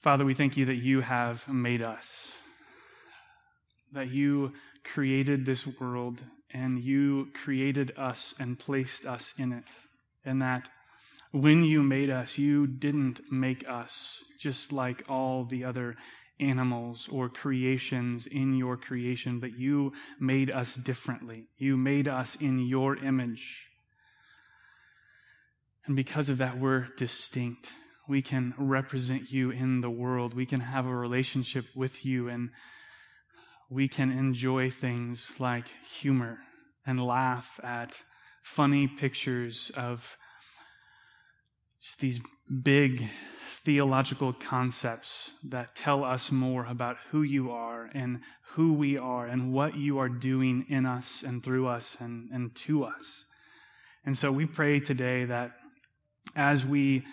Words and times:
Father, 0.00 0.24
we 0.24 0.32
thank 0.32 0.56
you 0.56 0.64
that 0.64 0.76
you 0.76 1.02
have 1.02 1.46
made 1.46 1.82
us, 1.82 2.38
that 3.92 4.08
you 4.08 4.54
created 4.82 5.44
this 5.44 5.66
world 5.78 6.22
and 6.54 6.82
you 6.82 7.28
created 7.34 7.92
us 7.98 8.34
and 8.38 8.58
placed 8.58 9.04
us 9.04 9.34
in 9.36 9.52
it, 9.52 9.64
and 10.24 10.40
that 10.40 10.70
when 11.32 11.62
you 11.62 11.82
made 11.82 12.08
us, 12.08 12.38
you 12.38 12.66
didn't 12.66 13.20
make 13.30 13.68
us 13.68 14.24
just 14.38 14.72
like 14.72 15.04
all 15.06 15.44
the 15.44 15.64
other 15.64 15.96
animals 16.40 17.06
or 17.12 17.28
creations 17.28 18.26
in 18.26 18.56
your 18.56 18.78
creation, 18.78 19.38
but 19.38 19.58
you 19.58 19.92
made 20.18 20.50
us 20.50 20.74
differently. 20.74 21.44
You 21.58 21.76
made 21.76 22.08
us 22.08 22.36
in 22.36 22.66
your 22.66 22.96
image. 22.96 23.66
And 25.84 25.94
because 25.94 26.30
of 26.30 26.38
that, 26.38 26.58
we're 26.58 26.88
distinct. 26.96 27.70
We 28.10 28.22
can 28.22 28.54
represent 28.58 29.30
you 29.30 29.52
in 29.52 29.82
the 29.82 29.88
world. 29.88 30.34
We 30.34 30.44
can 30.44 30.58
have 30.58 30.84
a 30.84 30.92
relationship 30.92 31.66
with 31.76 32.04
you, 32.04 32.28
and 32.28 32.50
we 33.70 33.86
can 33.86 34.10
enjoy 34.10 34.68
things 34.68 35.30
like 35.38 35.66
humor 36.00 36.40
and 36.84 36.98
laugh 36.98 37.60
at 37.62 38.02
funny 38.42 38.88
pictures 38.88 39.70
of 39.76 40.16
just 41.80 42.00
these 42.00 42.20
big 42.64 43.08
theological 43.46 44.32
concepts 44.32 45.30
that 45.44 45.76
tell 45.76 46.02
us 46.02 46.32
more 46.32 46.64
about 46.64 46.96
who 47.12 47.22
you 47.22 47.52
are 47.52 47.90
and 47.94 48.22
who 48.54 48.72
we 48.72 48.98
are 48.98 49.28
and 49.28 49.52
what 49.52 49.76
you 49.76 50.00
are 50.00 50.08
doing 50.08 50.66
in 50.68 50.84
us 50.84 51.22
and 51.22 51.44
through 51.44 51.68
us 51.68 51.96
and, 52.00 52.28
and 52.32 52.56
to 52.56 52.82
us. 52.82 53.24
And 54.04 54.18
so 54.18 54.32
we 54.32 54.46
pray 54.46 54.80
today 54.80 55.26
that 55.26 55.52
as 56.34 56.66
we 56.66 57.04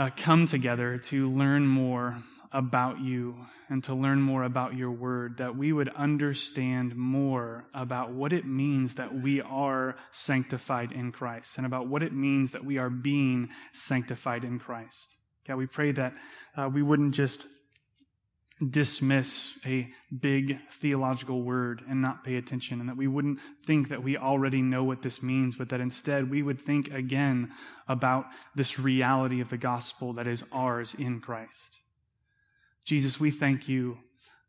uh, 0.00 0.08
come 0.16 0.46
together 0.46 0.96
to 0.96 1.28
learn 1.28 1.66
more 1.66 2.16
about 2.52 2.98
you 3.00 3.36
and 3.68 3.84
to 3.84 3.94
learn 3.94 4.18
more 4.18 4.44
about 4.44 4.74
your 4.74 4.90
word, 4.90 5.36
that 5.36 5.54
we 5.54 5.74
would 5.74 5.90
understand 5.90 6.96
more 6.96 7.66
about 7.74 8.10
what 8.10 8.32
it 8.32 8.46
means 8.46 8.94
that 8.94 9.14
we 9.14 9.42
are 9.42 9.94
sanctified 10.10 10.90
in 10.90 11.12
Christ 11.12 11.58
and 11.58 11.66
about 11.66 11.86
what 11.86 12.02
it 12.02 12.14
means 12.14 12.52
that 12.52 12.64
we 12.64 12.78
are 12.78 12.88
being 12.88 13.50
sanctified 13.74 14.42
in 14.42 14.58
Christ. 14.58 15.16
God, 15.46 15.58
we 15.58 15.66
pray 15.66 15.92
that 15.92 16.14
uh, 16.56 16.70
we 16.72 16.82
wouldn't 16.82 17.14
just 17.14 17.44
dismiss 18.68 19.58
a 19.64 19.88
big 20.20 20.58
theological 20.70 21.42
word 21.42 21.82
and 21.88 22.02
not 22.02 22.24
pay 22.24 22.36
attention, 22.36 22.80
and 22.80 22.88
that 22.88 22.96
we 22.96 23.06
wouldn't 23.06 23.40
think 23.64 23.88
that 23.88 24.02
we 24.02 24.18
already 24.18 24.60
know 24.60 24.84
what 24.84 25.02
this 25.02 25.22
means, 25.22 25.56
but 25.56 25.70
that 25.70 25.80
instead 25.80 26.30
we 26.30 26.42
would 26.42 26.60
think 26.60 26.92
again 26.92 27.50
about 27.88 28.26
this 28.54 28.78
reality 28.78 29.40
of 29.40 29.48
the 29.48 29.56
gospel 29.56 30.12
that 30.12 30.26
is 30.26 30.44
ours 30.52 30.94
in 30.98 31.20
Christ. 31.20 31.78
Jesus, 32.84 33.18
we 33.18 33.30
thank 33.30 33.68
you 33.68 33.98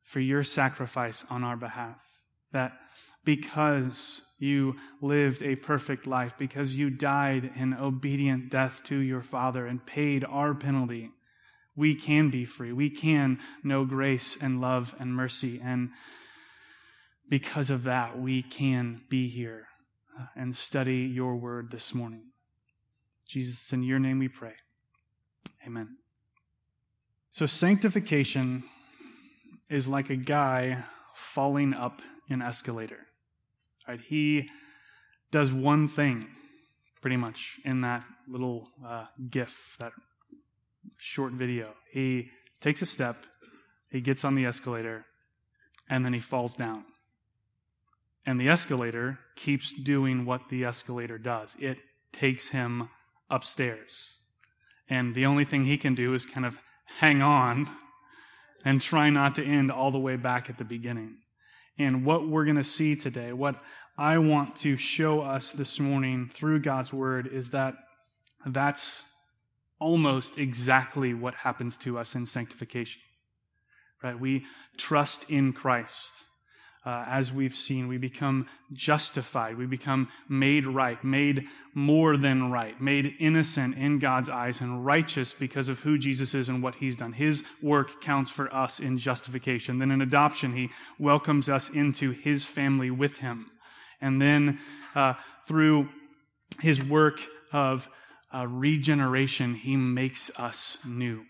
for 0.03 0.19
your 0.19 0.43
sacrifice 0.43 1.23
on 1.29 1.43
our 1.43 1.55
behalf. 1.55 1.97
That 2.51 2.73
because 3.23 4.21
you 4.39 4.75
lived 4.99 5.41
a 5.41 5.55
perfect 5.55 6.05
life, 6.05 6.33
because 6.37 6.75
you 6.75 6.89
died 6.89 7.51
an 7.55 7.75
obedient 7.79 8.49
death 8.49 8.81
to 8.85 8.97
your 8.97 9.21
Father 9.21 9.65
and 9.67 9.85
paid 9.85 10.25
our 10.25 10.53
penalty, 10.53 11.11
we 11.75 11.95
can 11.95 12.29
be 12.29 12.45
free. 12.45 12.71
We 12.73 12.89
can 12.89 13.39
know 13.63 13.85
grace 13.85 14.37
and 14.39 14.59
love 14.59 14.95
and 14.99 15.15
mercy. 15.15 15.61
And 15.63 15.91
because 17.29 17.69
of 17.69 17.83
that, 17.83 18.19
we 18.19 18.41
can 18.41 19.01
be 19.09 19.27
here 19.27 19.67
and 20.35 20.55
study 20.55 20.97
your 20.97 21.35
word 21.35 21.71
this 21.71 21.93
morning. 21.93 22.31
Jesus, 23.27 23.71
in 23.71 23.83
your 23.83 23.99
name 23.99 24.19
we 24.19 24.27
pray. 24.27 24.53
Amen. 25.65 25.97
So, 27.31 27.45
sanctification 27.45 28.63
is 29.69 29.87
like 29.87 30.09
a 30.09 30.17
guy 30.17 30.83
falling 31.15 31.73
up 31.73 32.01
an 32.29 32.41
escalator. 32.41 33.07
Right? 33.87 34.01
He 34.01 34.49
does 35.31 35.53
one 35.53 35.87
thing, 35.87 36.27
pretty 37.01 37.15
much, 37.15 37.59
in 37.63 37.81
that 37.81 38.03
little 38.27 38.67
uh, 38.85 39.05
GIF, 39.29 39.77
that 39.79 39.93
short 40.97 41.33
video. 41.33 41.73
He 41.91 42.31
takes 42.59 42.81
a 42.81 42.85
step, 42.85 43.15
he 43.89 44.01
gets 44.01 44.23
on 44.23 44.35
the 44.35 44.45
escalator, 44.45 45.05
and 45.89 46.05
then 46.05 46.13
he 46.13 46.19
falls 46.19 46.55
down. 46.55 46.85
And 48.25 48.39
the 48.39 48.49
escalator 48.49 49.19
keeps 49.35 49.71
doing 49.71 50.25
what 50.25 50.49
the 50.49 50.65
escalator 50.65 51.17
does 51.17 51.55
it 51.59 51.77
takes 52.13 52.49
him 52.49 52.89
upstairs. 53.29 54.09
And 54.89 55.15
the 55.15 55.25
only 55.25 55.45
thing 55.45 55.65
he 55.65 55.77
can 55.77 55.95
do 55.95 56.13
is 56.13 56.25
kind 56.25 56.45
of 56.45 56.59
hang 56.99 57.21
on 57.21 57.69
and 58.65 58.81
try 58.81 59.09
not 59.09 59.35
to 59.35 59.45
end 59.45 59.71
all 59.71 59.91
the 59.91 59.99
way 59.99 60.17
back 60.17 60.49
at 60.49 60.57
the 60.57 60.65
beginning. 60.65 61.17
And 61.77 62.05
what 62.05 62.27
we're 62.27 62.43
going 62.43 62.57
to 62.57 62.63
see 62.63 62.95
today, 62.95 63.33
what 63.33 63.61
I 63.97 64.17
want 64.17 64.57
to 64.57 64.77
show 64.77 65.21
us 65.21 65.51
this 65.51 65.79
morning 65.79 66.29
through 66.33 66.59
God's 66.59 66.93
word 66.93 67.27
is 67.27 67.51
that 67.51 67.75
that's 68.45 69.03
almost 69.81 70.37
exactly 70.37 71.13
what 71.13 71.33
happens 71.33 71.75
to 71.75 71.99
us 71.99 72.15
in 72.15 72.25
sanctification. 72.25 73.01
Right? 74.01 74.17
We 74.17 74.45
trust 74.77 75.29
in 75.29 75.51
Christ 75.51 76.13
uh, 76.83 77.05
as 77.07 77.31
we've 77.31 77.55
seen, 77.55 77.87
we 77.87 77.99
become 77.99 78.47
justified. 78.73 79.55
We 79.55 79.67
become 79.67 80.09
made 80.27 80.65
right, 80.65 81.01
made 81.03 81.45
more 81.75 82.17
than 82.17 82.49
right, 82.49 82.79
made 82.81 83.15
innocent 83.19 83.77
in 83.77 83.99
God's 83.99 84.29
eyes 84.29 84.61
and 84.61 84.83
righteous 84.83 85.33
because 85.33 85.69
of 85.69 85.81
who 85.81 85.99
Jesus 85.99 86.33
is 86.33 86.49
and 86.49 86.63
what 86.63 86.75
he's 86.75 86.95
done. 86.95 87.13
His 87.13 87.43
work 87.61 88.01
counts 88.01 88.31
for 88.31 88.51
us 88.53 88.79
in 88.79 88.97
justification. 88.97 89.77
Then 89.77 89.91
in 89.91 90.01
adoption, 90.01 90.55
he 90.55 90.69
welcomes 90.97 91.49
us 91.49 91.69
into 91.69 92.11
his 92.11 92.45
family 92.45 92.89
with 92.89 93.17
him. 93.17 93.51
And 94.01 94.19
then 94.19 94.59
uh, 94.95 95.13
through 95.47 95.87
his 96.61 96.83
work 96.83 97.19
of 97.53 97.87
uh, 98.33 98.47
regeneration, 98.47 99.55
he 99.55 99.75
makes 99.75 100.31
us 100.37 100.77
new. 100.85 101.25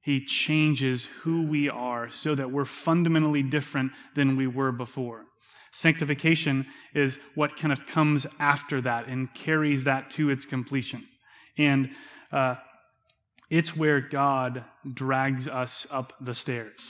He 0.00 0.24
changes 0.24 1.06
who 1.22 1.42
we 1.42 1.68
are 1.68 2.10
so 2.10 2.34
that 2.34 2.52
we're 2.52 2.64
fundamentally 2.64 3.42
different 3.42 3.92
than 4.14 4.36
we 4.36 4.46
were 4.46 4.70
before. 4.70 5.24
Sanctification 5.72 6.66
is 6.94 7.18
what 7.34 7.56
kind 7.56 7.72
of 7.72 7.86
comes 7.86 8.26
after 8.38 8.80
that 8.82 9.08
and 9.08 9.34
carries 9.34 9.84
that 9.84 10.10
to 10.12 10.30
its 10.30 10.46
completion. 10.46 11.04
And 11.58 11.90
uh, 12.30 12.54
it's 13.50 13.76
where 13.76 14.00
God 14.00 14.64
drags 14.90 15.48
us 15.48 15.86
up 15.90 16.12
the 16.20 16.34
stairs. 16.34 16.80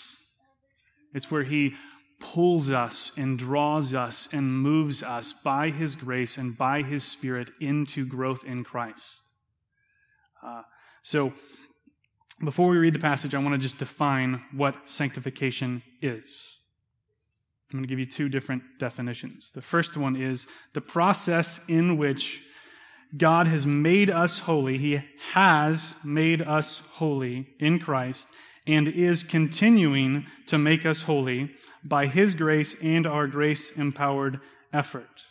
It's 1.14 1.30
where 1.30 1.44
He 1.44 1.74
pulls 2.20 2.70
us 2.70 3.12
and 3.16 3.38
draws 3.38 3.94
us 3.94 4.28
and 4.32 4.58
moves 4.58 5.02
us 5.02 5.32
by 5.32 5.70
His 5.70 5.94
grace 5.94 6.36
and 6.36 6.56
by 6.56 6.82
His 6.82 7.02
Spirit 7.02 7.50
into 7.60 8.06
growth 8.06 8.44
in 8.44 8.62
Christ. 8.62 9.22
Uh, 10.46 10.62
so, 11.02 11.32
before 12.44 12.68
we 12.68 12.76
read 12.76 12.94
the 12.94 13.00
passage, 13.00 13.34
I 13.34 13.38
want 13.38 13.54
to 13.54 13.58
just 13.58 13.78
define 13.78 14.42
what 14.52 14.76
sanctification 14.86 15.82
is. 16.00 16.56
I'm 17.72 17.78
going 17.78 17.84
to 17.84 17.88
give 17.88 17.98
you 17.98 18.06
two 18.06 18.28
different 18.28 18.62
definitions. 18.78 19.50
The 19.54 19.62
first 19.62 19.96
one 19.96 20.14
is 20.14 20.46
the 20.72 20.80
process 20.80 21.58
in 21.68 21.98
which 21.98 22.42
God 23.16 23.48
has 23.48 23.66
made 23.66 24.08
us 24.08 24.38
holy. 24.38 24.78
He 24.78 25.02
has 25.32 25.94
made 26.04 26.42
us 26.42 26.80
holy 26.92 27.48
in 27.58 27.80
Christ 27.80 28.28
and 28.68 28.86
is 28.86 29.24
continuing 29.24 30.26
to 30.46 30.58
make 30.58 30.86
us 30.86 31.02
holy 31.02 31.50
by 31.82 32.06
His 32.06 32.34
grace 32.34 32.76
and 32.80 33.06
our 33.06 33.26
grace 33.26 33.70
empowered 33.72 34.40
effort. 34.72 35.24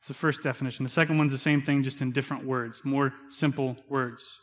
It's 0.00 0.08
the 0.08 0.14
first 0.14 0.42
definition. 0.42 0.84
The 0.84 0.90
second 0.90 1.16
one's 1.16 1.32
the 1.32 1.38
same 1.38 1.62
thing, 1.62 1.82
just 1.82 2.02
in 2.02 2.12
different 2.12 2.44
words, 2.44 2.84
more 2.84 3.14
simple 3.28 3.76
words. 3.88 4.38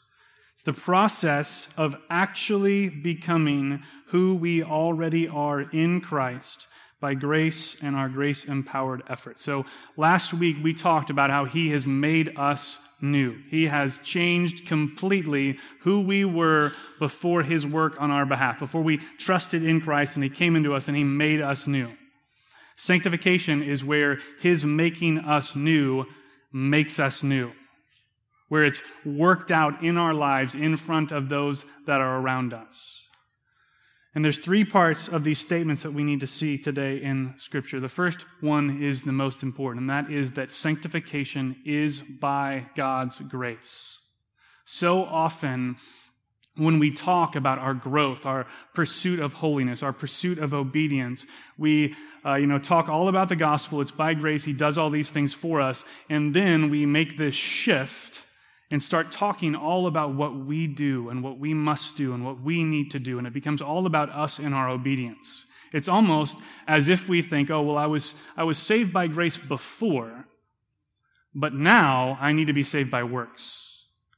It's 0.58 0.64
the 0.64 0.74
process 0.74 1.68
of 1.78 1.96
actually 2.10 2.90
becoming 2.90 3.84
who 4.08 4.34
we 4.34 4.64
already 4.64 5.28
are 5.28 5.62
in 5.62 6.02
Christ 6.02 6.66
by 7.00 7.14
grace 7.14 7.78
and 7.84 7.96
our 7.96 8.10
grace 8.10 8.44
empowered 8.44 9.04
effort. 9.08 9.40
So 9.40 9.68
last 9.98 10.34
week 10.34 10.58
we 10.64 10.74
talked 10.74 11.12
about 11.12 11.30
how 11.30 11.46
He 11.46 11.70
has 11.70 11.86
made 11.86 12.36
us 12.40 12.80
new. 13.00 13.36
He 13.52 13.68
has 13.68 13.98
changed 13.98 14.66
completely 14.66 15.60
who 15.82 16.02
we 16.02 16.26
were 16.26 16.74
before 16.98 17.44
His 17.44 17.68
work 17.68 18.02
on 18.02 18.10
our 18.10 18.26
behalf, 18.26 18.58
before 18.58 18.82
we 18.82 18.98
trusted 19.20 19.64
in 19.64 19.80
Christ 19.80 20.16
and 20.16 20.24
He 20.24 20.30
came 20.32 20.56
into 20.56 20.74
us 20.74 20.88
and 20.88 20.98
He 20.98 21.04
made 21.04 21.40
us 21.40 21.68
new. 21.68 21.92
Sanctification 22.78 23.62
is 23.62 23.86
where 23.86 24.18
His 24.42 24.66
making 24.66 25.20
us 25.20 25.56
new 25.56 26.06
makes 26.52 27.00
us 27.00 27.22
new 27.22 27.52
where 28.50 28.64
it's 28.64 28.82
worked 29.06 29.52
out 29.52 29.84
in 29.84 29.98
our 29.98 30.14
lives 30.14 30.56
in 30.56 30.78
front 30.78 31.12
of 31.12 31.30
those 31.30 31.66
that 31.86 32.00
are 32.00 32.20
around 32.20 32.54
us. 32.54 33.02
And 34.16 34.26
there's 34.26 34.40
three 34.40 34.66
parts 34.66 35.08
of 35.08 35.24
these 35.24 35.38
statements 35.38 35.84
that 35.84 35.94
we 35.94 36.04
need 36.04 36.22
to 36.22 36.28
see 36.28 36.58
today 36.58 36.98
in 36.98 37.36
Scripture. 37.38 37.80
The 37.80 37.88
first 37.88 38.26
one 38.42 38.82
is 38.82 39.04
the 39.04 39.12
most 39.12 39.44
important, 39.44 39.82
and 39.82 39.90
that 39.92 40.12
is 40.12 40.32
that 40.32 40.50
sanctification 40.50 41.56
is 41.66 42.00
by 42.00 42.66
God's 42.76 43.18
grace. 43.18 44.00
So 44.66 45.04
often, 45.04 45.76
when 46.56 46.80
we 46.80 46.92
talk 46.92 47.36
about 47.36 47.60
our 47.60 47.76
growth, 47.76 48.26
our 48.26 48.48
pursuit 48.74 49.20
of 49.20 49.34
holiness, 49.34 49.84
our 49.84 49.94
pursuit 49.94 50.40
of 50.40 50.54
obedience, 50.54 51.26
we, 51.58 51.96
uh, 52.26 52.36
you 52.36 52.48
know, 52.48 52.58
talk 52.58 52.90
all 52.90 53.10
about 53.10 53.30
the 53.30 53.36
gospel. 53.36 53.82
It's 53.82 53.92
by 53.92 54.16
grace. 54.16 54.44
He 54.44 54.54
does 54.54 54.80
all 54.80 54.90
these 54.90 55.12
things 55.12 55.36
for 55.36 55.62
us. 55.62 55.84
And 56.10 56.34
then 56.34 56.72
we 56.72 56.88
make 56.88 57.18
this 57.18 57.36
shift 57.36 58.24
and 58.70 58.84
start 58.84 59.12
talking 59.12 59.56
all 59.56 59.88
about 59.88 60.14
what 60.14 60.36
we 60.36 60.68
do 60.68 61.10
and 61.10 61.24
what 61.24 61.40
we 61.40 61.54
must 61.54 61.96
do 61.96 62.14
and 62.14 62.26
what 62.26 62.42
we 62.42 62.64
need 62.64 62.92
to 62.92 63.00
do. 63.00 63.18
And 63.18 63.26
it 63.26 63.34
becomes 63.34 63.62
all 63.62 63.86
about 63.86 64.10
us 64.10 64.40
and 64.40 64.54
our 64.54 64.70
obedience. 64.70 65.46
It's 65.74 65.88
almost 65.88 66.38
as 66.68 66.88
if 66.88 67.10
we 67.10 67.22
think, 67.22 67.50
oh, 67.50 67.62
well, 67.62 67.78
I 67.78 67.86
was, 67.88 68.14
I 68.36 68.44
was 68.44 68.58
saved 68.58 68.94
by 68.94 69.08
grace 69.08 69.38
before, 69.38 70.26
but 71.34 71.54
now 71.54 72.18
I 72.20 72.32
need 72.32 72.48
to 72.48 72.54
be 72.54 72.64
saved 72.64 72.92
by 72.92 73.04
works. 73.04 73.64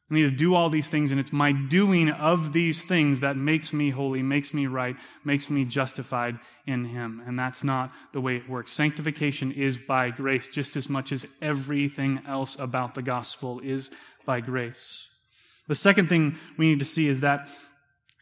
I 0.10 0.16
need 0.16 0.24
to 0.24 0.32
do 0.32 0.56
all 0.56 0.72
these 0.72 0.88
things, 0.88 1.12
and 1.12 1.20
it's 1.20 1.32
my 1.32 1.52
doing 1.52 2.10
of 2.10 2.52
these 2.52 2.84
things 2.84 3.20
that 3.20 3.38
makes 3.38 3.72
me 3.72 3.92
holy, 3.92 4.24
makes 4.24 4.56
me 4.56 4.66
right, 4.66 4.96
makes 5.24 5.52
me 5.52 5.66
justified 5.66 6.40
in 6.66 6.86
Him. 6.86 7.22
And 7.28 7.38
that's 7.38 7.64
not 7.64 7.92
the 8.12 8.22
way 8.22 8.36
it 8.36 8.50
works. 8.50 8.72
Sanctification 8.72 9.52
is 9.52 9.78
by 9.78 10.10
grace 10.10 10.48
just 10.52 10.76
as 10.76 10.90
much 10.90 11.12
as 11.12 11.28
everything 11.44 12.22
else 12.28 12.58
about 12.58 12.96
the 12.96 13.04
gospel 13.04 13.60
is 13.60 13.92
by 14.30 14.42
grace. 14.42 15.08
The 15.68 15.74
second 15.74 16.08
thing 16.08 16.38
we 16.56 16.70
need 16.70 16.78
to 16.78 16.86
see 16.86 17.08
is 17.08 17.22
that 17.22 17.50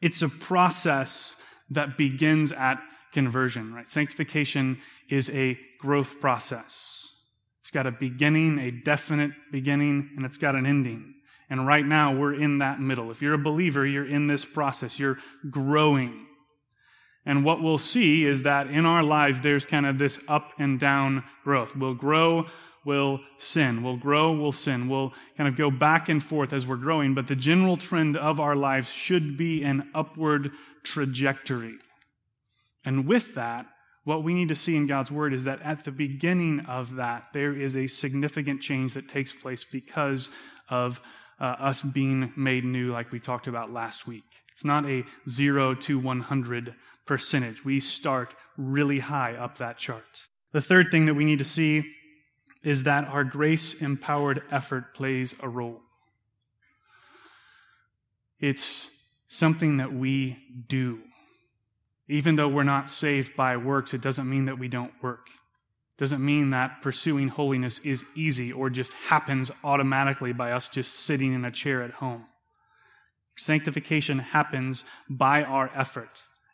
it's 0.01 0.21
a 0.21 0.29
process 0.29 1.35
that 1.71 1.97
begins 1.97 2.53
at 2.53 2.81
conversion, 3.11 3.73
right? 3.73 3.91
Sanctification 3.91 4.77
is 5.09 5.29
a 5.31 5.59
growth 5.81 6.21
process. 6.21 7.09
It's 7.59 7.71
got 7.71 7.87
a 7.87 7.91
beginning, 7.91 8.57
a 8.57 8.71
definite 8.71 9.31
beginning, 9.51 10.11
and 10.15 10.25
it's 10.25 10.37
got 10.37 10.55
an 10.55 10.65
ending. 10.65 11.13
And 11.49 11.67
right 11.67 11.85
now, 11.85 12.15
we're 12.15 12.35
in 12.35 12.59
that 12.59 12.79
middle. 12.79 13.11
If 13.11 13.21
you're 13.21 13.33
a 13.33 13.37
believer, 13.37 13.85
you're 13.85 14.07
in 14.07 14.27
this 14.27 14.45
process. 14.45 14.97
You're 14.97 15.17
growing. 15.49 16.25
And 17.25 17.43
what 17.43 17.61
we'll 17.61 17.77
see 17.77 18.25
is 18.25 18.43
that 18.43 18.67
in 18.67 18.85
our 18.85 19.03
lives, 19.03 19.41
there's 19.41 19.65
kind 19.65 19.85
of 19.85 19.99
this 19.99 20.19
up 20.29 20.53
and 20.57 20.79
down 20.79 21.25
growth. 21.43 21.75
We'll 21.75 21.95
grow, 21.95 22.45
we'll 22.85 23.19
sin. 23.37 23.83
We'll 23.83 23.97
grow, 23.97 24.31
we'll 24.31 24.51
sin. 24.51 24.89
We'll 24.89 25.13
kind 25.37 25.47
of 25.47 25.55
go 25.55 25.69
back 25.69 26.09
and 26.09 26.23
forth 26.23 26.53
as 26.53 26.65
we're 26.65 26.77
growing. 26.77 27.13
But 27.13 27.27
the 27.27 27.35
general 27.35 27.77
trend 27.77 28.17
of 28.17 28.39
our 28.39 28.55
lives 28.55 28.89
should 28.89 29.37
be 29.37 29.63
an 29.63 29.89
upward 29.93 30.51
trajectory. 30.83 31.75
And 32.85 33.05
with 33.05 33.35
that, 33.35 33.67
what 34.05 34.23
we 34.23 34.33
need 34.33 34.47
to 34.47 34.55
see 34.55 34.75
in 34.77 34.87
God's 34.87 35.11
Word 35.11 35.33
is 35.33 35.43
that 35.43 35.61
at 35.61 35.83
the 35.83 35.91
beginning 35.91 36.61
of 36.61 36.95
that, 36.95 37.25
there 37.33 37.53
is 37.53 37.75
a 37.75 37.87
significant 37.87 38.61
change 38.61 38.93
that 38.93 39.09
takes 39.09 39.33
place 39.33 39.65
because 39.69 40.29
of 40.69 41.01
uh, 41.39 41.43
us 41.43 41.81
being 41.81 42.31
made 42.37 42.63
new, 42.63 42.91
like 42.93 43.11
we 43.11 43.19
talked 43.19 43.47
about 43.47 43.71
last 43.71 44.07
week. 44.07 44.23
It's 44.53 44.63
not 44.63 44.89
a 44.89 45.03
0 45.29 45.75
to 45.75 45.99
100 45.99 46.73
percentage. 47.05 47.65
We 47.65 47.79
start 47.79 48.33
really 48.57 48.99
high 48.99 49.35
up 49.35 49.57
that 49.57 49.77
chart. 49.77 50.03
The 50.53 50.61
third 50.61 50.87
thing 50.89 51.05
that 51.07 51.13
we 51.13 51.25
need 51.25 51.39
to 51.39 51.45
see 51.45 51.93
is 52.63 52.83
that 52.83 53.07
our 53.07 53.23
grace 53.23 53.73
empowered 53.81 54.41
effort 54.51 54.93
plays 54.93 55.33
a 55.41 55.47
role. 55.47 55.79
It's 58.39 58.87
something 59.27 59.77
that 59.77 59.93
we 59.93 60.37
do. 60.67 60.99
Even 62.07 62.35
though 62.37 62.47
we're 62.47 62.63
not 62.63 62.89
saved 62.89 63.35
by 63.35 63.57
works, 63.57 63.93
it 63.93 64.01
doesn't 64.01 64.29
mean 64.29 64.45
that 64.45 64.57
we 64.57 64.67
don't 64.67 64.93
work 65.01 65.27
It 65.97 66.01
doesn't 66.01 66.23
mean 66.23 66.51
that 66.51 66.83
pursuing 66.83 67.27
holiness 67.27 67.79
is 67.79 68.03
easy 68.15 68.51
or 68.51 68.69
just 68.69 68.93
happens 68.93 69.49
automatically 69.63 70.31
by 70.31 70.51
us 70.51 70.69
just 70.69 70.93
sitting 70.93 71.33
in 71.33 71.43
a 71.43 71.51
chair 71.51 71.81
at 71.81 71.91
home. 71.91 72.25
Sanctification 73.35 74.19
happens 74.19 74.83
by 75.09 75.43
our 75.43 75.71
effort, 75.75 76.09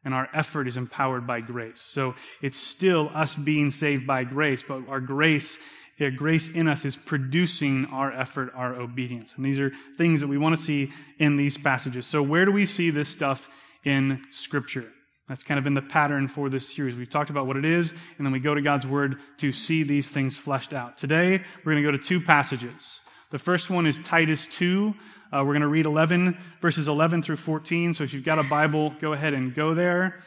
and 0.05 0.13
our 0.13 0.29
effort 0.33 0.67
is 0.67 0.77
empowered 0.77 1.27
by 1.27 1.41
grace. 1.41 1.81
So 1.81 2.15
it's 2.41 2.57
still 2.57 3.11
us 3.13 3.35
being 3.35 3.69
saved 3.69 4.07
by 4.07 4.23
grace, 4.23 4.63
but 4.65 4.88
our 4.88 5.01
grace, 5.01 5.57
our 6.00 6.12
grace 6.12 6.54
in 6.54 6.68
us 6.68 6.86
is 6.86 6.95
producing 6.95 7.86
our 7.86 8.12
effort, 8.12 8.51
our 8.56 8.74
obedience. 8.74 9.34
And 9.36 9.45
these 9.45 9.60
are 9.60 9.72
things 9.98 10.22
that 10.22 10.28
we 10.28 10.38
want 10.38 10.57
to 10.57 10.62
see 10.62 10.92
in 11.19 11.38
these 11.38 11.57
passages. 11.57 12.07
So 12.07 12.24
where 12.24 12.45
do 12.45 12.51
we 12.51 12.66
see 12.66 12.90
this 12.90 13.07
stuff 13.07 13.48
in 13.84 14.24
Scripture? 14.31 14.86
That's 15.30 15.44
kind 15.44 15.57
of 15.57 15.68
in 15.68 15.74
the 15.74 15.81
pattern 15.81 16.28
for 16.28 16.50
this 16.50 16.68
series. 16.68 16.95
We've 16.95 17.10
talked 17.10 17.30
about 17.30 17.48
what 17.48 17.56
it 17.56 17.63
is, 17.63 17.92
and 18.18 18.25
then 18.25 18.34
we 18.34 18.40
go 18.40 18.54
to 18.54 18.62
God's 18.62 18.86
Word 18.86 19.19
to 19.38 19.51
see 19.54 19.84
these 19.84 20.10
things 20.10 20.36
fleshed 20.36 20.74
out. 20.74 20.98
Today, 20.98 21.42
we're 21.63 21.72
going 21.74 21.84
to 21.84 21.92
go 21.92 21.98
to 21.98 22.04
two 22.04 22.19
passages. 22.19 23.00
The 23.31 23.39
first 23.39 23.69
one 23.69 23.88
is 23.88 23.98
Titus 24.00 24.46
2. 24.48 24.94
Uh, 25.31 25.38
we're 25.39 25.54
going 25.54 25.62
to 25.62 25.68
read 25.68 25.86
11, 25.86 26.38
verses 26.62 26.88
11 26.88 27.24
through 27.24 27.38
14. 27.38 27.94
So 27.94 28.04
if 28.04 28.13
you've 28.13 28.25
got 28.25 28.38
a 28.38 28.44
Bible, 28.44 28.94
go 29.00 29.13
ahead 29.13 29.34
and 29.34 29.56
go 29.56 29.74
there. 29.74 30.19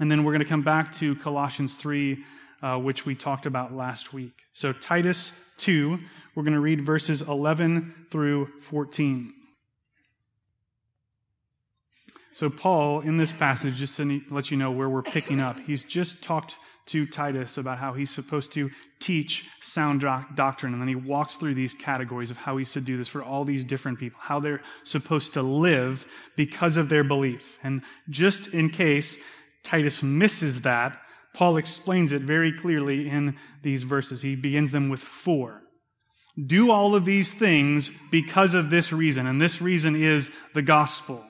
And 0.00 0.10
then 0.10 0.24
we're 0.24 0.32
going 0.32 0.42
to 0.42 0.48
come 0.48 0.62
back 0.62 0.94
to 0.96 1.14
Colossians 1.16 1.74
3, 1.74 2.18
uh, 2.62 2.78
which 2.78 3.06
we 3.06 3.14
talked 3.14 3.46
about 3.46 3.74
last 3.74 4.12
week. 4.12 4.32
So 4.52 4.72
Titus 4.72 5.32
2, 5.58 5.98
we're 6.34 6.42
going 6.42 6.54
to 6.54 6.60
read 6.60 6.84
verses 6.84 7.22
11 7.22 8.06
through 8.10 8.46
14. 8.60 9.34
So, 12.38 12.48
Paul, 12.48 13.00
in 13.00 13.16
this 13.16 13.32
passage, 13.32 13.74
just 13.74 13.96
to 13.96 14.20
let 14.30 14.52
you 14.52 14.56
know 14.56 14.70
where 14.70 14.88
we're 14.88 15.02
picking 15.02 15.40
up, 15.40 15.58
he's 15.58 15.84
just 15.84 16.22
talked 16.22 16.54
to 16.86 17.04
Titus 17.04 17.58
about 17.58 17.78
how 17.78 17.94
he's 17.94 18.12
supposed 18.12 18.52
to 18.52 18.70
teach 19.00 19.44
sound 19.60 20.02
doctrine. 20.36 20.72
And 20.72 20.80
then 20.80 20.88
he 20.88 20.94
walks 20.94 21.34
through 21.34 21.54
these 21.54 21.74
categories 21.74 22.30
of 22.30 22.36
how 22.36 22.56
he's 22.56 22.70
to 22.72 22.80
do 22.80 22.96
this 22.96 23.08
for 23.08 23.24
all 23.24 23.44
these 23.44 23.64
different 23.64 23.98
people, 23.98 24.20
how 24.22 24.38
they're 24.38 24.62
supposed 24.84 25.34
to 25.34 25.42
live 25.42 26.06
because 26.36 26.76
of 26.76 26.88
their 26.88 27.02
belief. 27.02 27.58
And 27.64 27.82
just 28.08 28.54
in 28.54 28.70
case 28.70 29.16
Titus 29.64 30.02
misses 30.02 30.60
that, 30.60 30.98
Paul 31.34 31.56
explains 31.56 32.12
it 32.12 32.22
very 32.22 32.52
clearly 32.52 33.08
in 33.08 33.36
these 33.62 33.82
verses. 33.82 34.22
He 34.22 34.34
begins 34.34 34.72
them 34.72 34.88
with 34.88 35.00
for. 35.00 35.62
Do 36.46 36.70
all 36.70 36.94
of 36.94 37.04
these 37.04 37.34
things 37.34 37.90
because 38.10 38.54
of 38.54 38.70
this 38.70 38.92
reason, 38.92 39.26
and 39.26 39.40
this 39.40 39.60
reason 39.60 39.96
is 39.96 40.30
the 40.54 40.62
gospel. 40.62 41.24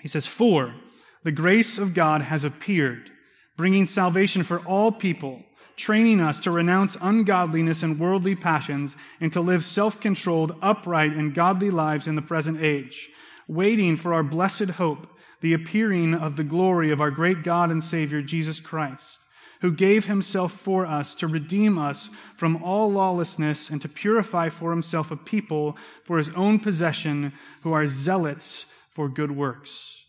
He 0.00 0.08
says, 0.08 0.26
For 0.26 0.74
the 1.22 1.32
grace 1.32 1.78
of 1.78 1.94
God 1.94 2.20
has 2.22 2.44
appeared, 2.44 3.10
bringing 3.56 3.86
salvation 3.86 4.42
for 4.42 4.58
all 4.60 4.90
people, 4.92 5.42
training 5.76 6.20
us 6.20 6.40
to 6.40 6.50
renounce 6.50 6.96
ungodliness 7.00 7.82
and 7.82 7.98
worldly 7.98 8.34
passions, 8.34 8.96
and 9.20 9.32
to 9.32 9.40
live 9.40 9.64
self 9.64 10.00
controlled, 10.00 10.56
upright, 10.60 11.12
and 11.12 11.34
godly 11.34 11.70
lives 11.70 12.06
in 12.06 12.16
the 12.16 12.22
present 12.22 12.60
age, 12.60 13.08
waiting 13.48 13.96
for 13.96 14.12
our 14.12 14.22
blessed 14.22 14.70
hope, 14.70 15.13
the 15.44 15.52
appearing 15.52 16.14
of 16.14 16.36
the 16.36 16.42
glory 16.42 16.90
of 16.90 17.02
our 17.02 17.10
great 17.10 17.42
God 17.42 17.70
and 17.70 17.84
Savior, 17.84 18.22
Jesus 18.22 18.58
Christ 18.58 19.18
who 19.60 19.72
gave 19.72 20.04
himself 20.04 20.52
for 20.52 20.84
us 20.84 21.14
to 21.14 21.26
redeem 21.26 21.78
us 21.78 22.10
from 22.36 22.62
all 22.62 22.92
lawlessness 22.92 23.70
and 23.70 23.80
to 23.80 23.88
purify 23.88 24.50
for 24.50 24.70
himself 24.70 25.10
a 25.10 25.16
people 25.16 25.74
for 26.02 26.18
his 26.18 26.28
own 26.30 26.58
possession 26.58 27.32
who 27.62 27.72
are 27.72 27.86
zealots 27.86 28.66
for 28.90 29.08
good 29.08 29.30
works. 29.30 30.02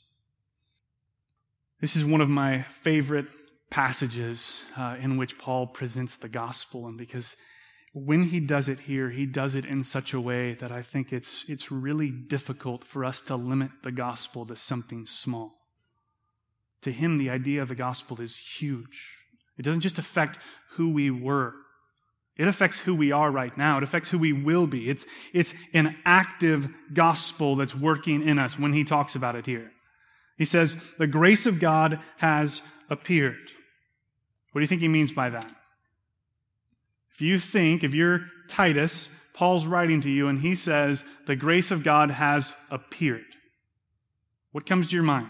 This 1.80 1.96
is 1.96 2.04
one 2.04 2.20
of 2.20 2.28
my 2.28 2.64
favorite 2.64 3.28
passages 3.70 4.62
uh, 4.76 4.98
in 5.02 5.16
which 5.16 5.38
Paul 5.38 5.68
presents 5.68 6.18
the 6.18 6.28
gospel, 6.28 6.88
and 6.88 6.98
because 6.98 7.38
when 7.96 8.24
he 8.24 8.42
does 8.42 8.68
it 8.68 8.82
here, 8.82 9.10
he 9.10 9.26
does 9.26 9.56
it 9.56 9.64
in 9.64 9.82
such 9.82 10.14
a 10.14 10.20
way 10.20 10.54
that 10.56 10.70
I 10.70 10.82
think 10.82 11.14
it's, 11.14 11.46
it's 11.48 11.72
really 11.72 12.10
difficult 12.10 12.84
for 12.84 13.06
us 13.06 13.22
to 13.22 13.38
limit 13.38 13.72
the 13.84 13.92
gospel 13.92 14.46
to 14.48 14.58
something 14.58 15.06
small. 15.06 15.54
To 16.82 16.92
him, 16.92 17.18
the 17.18 17.30
idea 17.30 17.62
of 17.62 17.70
the 17.70 17.76
gospel 17.76 18.20
is 18.20 18.36
huge. 18.36 19.16
It 19.58 19.62
doesn't 19.62 19.80
just 19.80 19.98
affect 19.98 20.40
who 20.72 20.92
we 20.92 21.10
were, 21.10 21.54
it 22.38 22.50
affects 22.50 22.80
who 22.80 22.96
we 22.96 23.14
are 23.14 23.32
right 23.32 23.58
now. 23.58 23.78
It 23.78 23.84
affects 23.84 24.10
who 24.10 24.18
we 24.18 24.34
will 24.34 24.68
be. 24.68 24.90
It's, 24.90 25.06
it's 25.32 25.54
an 25.74 25.96
active 26.04 26.68
gospel 26.94 27.56
that's 27.56 27.74
working 27.74 28.28
in 28.28 28.40
us 28.40 28.60
when 28.60 28.74
he 28.74 28.84
talks 28.84 29.16
about 29.16 29.38
it 29.38 29.46
here. 29.46 29.72
He 30.38 30.44
says, 30.44 30.76
The 30.98 31.08
grace 31.08 31.46
of 31.46 31.62
God 31.62 32.00
has 32.18 32.62
appeared. 32.90 33.54
What 34.52 34.60
do 34.60 34.64
you 34.64 34.68
think 34.68 34.82
he 34.82 34.90
means 34.90 35.14
by 35.14 35.30
that? 35.30 35.50
If 37.16 37.22
you 37.22 37.40
think, 37.40 37.84
if 37.84 37.96
you're 37.96 38.28
Titus, 38.48 39.10
Paul's 39.34 39.66
writing 39.66 40.02
to 40.02 40.10
you 40.10 40.28
and 40.28 40.40
he 40.40 40.56
says, 40.56 41.04
The 41.26 41.36
grace 41.36 41.72
of 41.72 41.84
God 41.84 42.12
has 42.12 42.54
appeared. 42.70 43.26
What 44.52 44.66
comes 44.66 44.88
to 44.88 44.94
your 44.94 45.04
mind? 45.04 45.30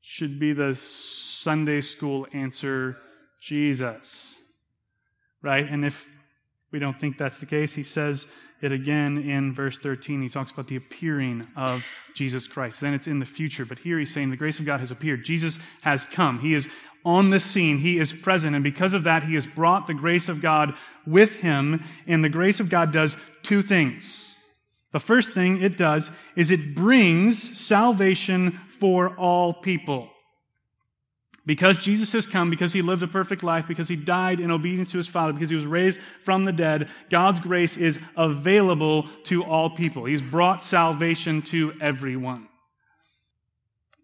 Should 0.00 0.40
be 0.40 0.52
the 0.52 0.74
Sunday 0.74 1.80
school 1.80 2.26
answer 2.32 2.96
Jesus 3.40 4.40
right? 5.42 5.68
And 5.68 5.84
if 5.84 6.08
we 6.70 6.78
don't 6.78 6.98
think 6.98 7.18
that's 7.18 7.38
the 7.38 7.46
case, 7.46 7.74
he 7.74 7.82
says 7.82 8.26
it 8.62 8.72
again 8.72 9.18
in 9.18 9.54
verse 9.54 9.78
13. 9.78 10.22
He 10.22 10.28
talks 10.28 10.52
about 10.52 10.68
the 10.68 10.76
appearing 10.76 11.46
of 11.56 11.86
Jesus 12.14 12.46
Christ. 12.46 12.80
Then 12.80 12.94
it's 12.94 13.06
in 13.06 13.18
the 13.18 13.26
future. 13.26 13.64
But 13.64 13.78
here 13.78 13.98
he's 13.98 14.12
saying 14.12 14.30
the 14.30 14.36
grace 14.36 14.58
of 14.58 14.66
God 14.66 14.80
has 14.80 14.90
appeared. 14.90 15.24
Jesus 15.24 15.58
has 15.82 16.04
come. 16.04 16.38
He 16.38 16.54
is 16.54 16.68
on 17.04 17.30
the 17.30 17.40
scene. 17.40 17.78
He 17.78 17.98
is 17.98 18.12
present. 18.12 18.54
And 18.54 18.62
because 18.62 18.92
of 18.92 19.04
that, 19.04 19.22
he 19.22 19.34
has 19.34 19.46
brought 19.46 19.86
the 19.86 19.94
grace 19.94 20.28
of 20.28 20.42
God 20.42 20.74
with 21.06 21.36
him. 21.36 21.82
And 22.06 22.22
the 22.22 22.28
grace 22.28 22.60
of 22.60 22.68
God 22.68 22.92
does 22.92 23.16
two 23.42 23.62
things. 23.62 24.24
The 24.92 25.00
first 25.00 25.32
thing 25.32 25.62
it 25.62 25.76
does 25.76 26.10
is 26.36 26.50
it 26.50 26.74
brings 26.74 27.58
salvation 27.58 28.52
for 28.78 29.14
all 29.16 29.54
people. 29.54 30.10
Because 31.50 31.80
Jesus 31.80 32.12
has 32.12 32.28
come, 32.28 32.48
because 32.48 32.72
he 32.72 32.80
lived 32.80 33.02
a 33.02 33.08
perfect 33.08 33.42
life, 33.42 33.66
because 33.66 33.88
he 33.88 33.96
died 33.96 34.38
in 34.38 34.52
obedience 34.52 34.92
to 34.92 34.98
his 34.98 35.08
Father, 35.08 35.32
because 35.32 35.50
he 35.50 35.56
was 35.56 35.66
raised 35.66 35.98
from 36.22 36.44
the 36.44 36.52
dead, 36.52 36.88
God's 37.08 37.40
grace 37.40 37.76
is 37.76 37.98
available 38.16 39.08
to 39.24 39.42
all 39.42 39.68
people. 39.68 40.04
He's 40.04 40.22
brought 40.22 40.62
salvation 40.62 41.42
to 41.42 41.74
everyone. 41.80 42.46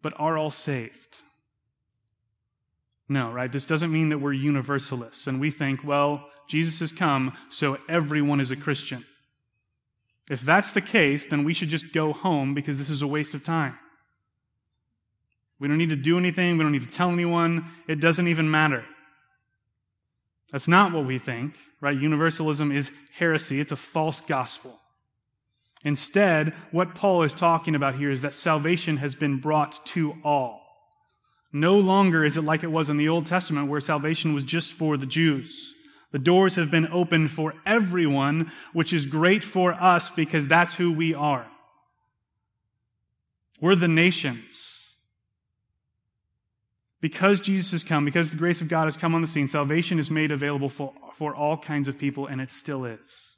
But 0.02 0.14
are 0.16 0.36
all 0.36 0.50
saved? 0.50 1.18
No, 3.08 3.30
right? 3.30 3.52
This 3.52 3.64
doesn't 3.64 3.92
mean 3.92 4.08
that 4.08 4.18
we're 4.18 4.32
universalists 4.32 5.28
and 5.28 5.40
we 5.40 5.52
think, 5.52 5.84
well, 5.84 6.28
Jesus 6.48 6.80
has 6.80 6.90
come, 6.90 7.32
so 7.48 7.78
everyone 7.88 8.40
is 8.40 8.50
a 8.50 8.56
Christian. 8.56 9.06
If 10.28 10.40
that's 10.40 10.72
the 10.72 10.80
case, 10.80 11.26
then 11.26 11.44
we 11.44 11.54
should 11.54 11.68
just 11.68 11.92
go 11.92 12.12
home 12.12 12.54
because 12.54 12.76
this 12.76 12.90
is 12.90 13.02
a 13.02 13.06
waste 13.06 13.34
of 13.34 13.44
time. 13.44 13.78
We 15.58 15.68
don't 15.68 15.78
need 15.78 15.90
to 15.90 15.96
do 15.96 16.18
anything. 16.18 16.58
We 16.58 16.64
don't 16.64 16.72
need 16.72 16.88
to 16.88 16.94
tell 16.94 17.10
anyone. 17.10 17.66
It 17.88 18.00
doesn't 18.00 18.28
even 18.28 18.50
matter. 18.50 18.84
That's 20.52 20.68
not 20.68 20.92
what 20.92 21.06
we 21.06 21.18
think, 21.18 21.54
right? 21.80 21.96
Universalism 21.96 22.70
is 22.72 22.90
heresy, 23.14 23.60
it's 23.60 23.72
a 23.72 23.76
false 23.76 24.20
gospel. 24.20 24.78
Instead, 25.84 26.52
what 26.70 26.94
Paul 26.94 27.22
is 27.22 27.32
talking 27.32 27.74
about 27.74 27.94
here 27.94 28.10
is 28.10 28.22
that 28.22 28.34
salvation 28.34 28.96
has 28.98 29.14
been 29.14 29.38
brought 29.38 29.84
to 29.86 30.16
all. 30.24 30.62
No 31.52 31.78
longer 31.78 32.24
is 32.24 32.36
it 32.36 32.42
like 32.42 32.62
it 32.62 32.72
was 32.72 32.90
in 32.90 32.96
the 32.96 33.08
Old 33.08 33.26
Testament 33.26 33.68
where 33.68 33.80
salvation 33.80 34.34
was 34.34 34.44
just 34.44 34.72
for 34.72 34.96
the 34.96 35.06
Jews. 35.06 35.74
The 36.12 36.18
doors 36.18 36.54
have 36.56 36.70
been 36.70 36.88
opened 36.90 37.30
for 37.30 37.54
everyone, 37.64 38.50
which 38.72 38.92
is 38.92 39.06
great 39.06 39.44
for 39.44 39.72
us 39.72 40.10
because 40.10 40.46
that's 40.46 40.74
who 40.74 40.92
we 40.92 41.14
are. 41.14 41.46
We're 43.60 43.74
the 43.74 43.88
nations. 43.88 44.75
Because 47.00 47.40
Jesus 47.40 47.72
has 47.72 47.84
come, 47.84 48.04
because 48.04 48.30
the 48.30 48.36
grace 48.36 48.60
of 48.60 48.68
God 48.68 48.86
has 48.86 48.96
come 48.96 49.14
on 49.14 49.20
the 49.20 49.26
scene, 49.26 49.48
salvation 49.48 49.98
is 49.98 50.10
made 50.10 50.30
available 50.30 50.70
for, 50.70 50.92
for 51.14 51.34
all 51.34 51.56
kinds 51.56 51.88
of 51.88 51.98
people, 51.98 52.26
and 52.26 52.40
it 52.40 52.50
still 52.50 52.84
is. 52.84 53.32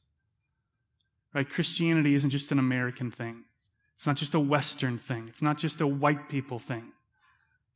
Right? 1.35 1.49
Christianity 1.49 2.15
isn't 2.15 2.31
just 2.31 2.53
an 2.53 2.59
American 2.59 3.11
thing. 3.11 3.45
It's 3.97 4.07
not 4.07 4.17
just 4.17 4.35
a 4.35 4.41
Western 4.41 4.97
thing. 4.97 5.27
It's 5.29 5.43
not 5.43 5.59
just 5.59 5.81
a 5.81 5.87
white 5.87 6.29
people 6.29 6.61
thing. 6.61 6.93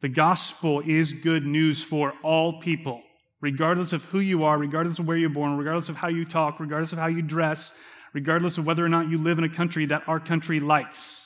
The 0.01 0.09
gospel 0.09 0.81
is 0.81 1.13
good 1.13 1.45
news 1.45 1.83
for 1.83 2.13
all 2.23 2.61
people, 2.61 3.03
regardless 3.41 3.93
of 3.93 4.05
who 4.07 4.21
you 4.21 4.45
are, 4.45 4.59
regardless 4.59 4.99
of 4.99 5.07
where 5.07 5.17
you're 5.17 5.31
born, 5.31 5.57
regardless 5.57 5.89
of 5.89 5.97
how 5.97 6.09
you 6.09 6.25
talk, 6.25 6.61
regardless 6.61 6.93
of 6.93 6.99
how 6.99 7.07
you 7.07 7.23
dress, 7.23 7.73
regardless 8.13 8.59
of 8.59 8.67
whether 8.67 8.85
or 8.85 8.89
not 8.89 9.09
you 9.09 9.19
live 9.19 9.39
in 9.39 9.45
a 9.45 9.49
country 9.49 9.87
that 9.87 10.03
our 10.09 10.21
country 10.21 10.61
likes. 10.61 11.22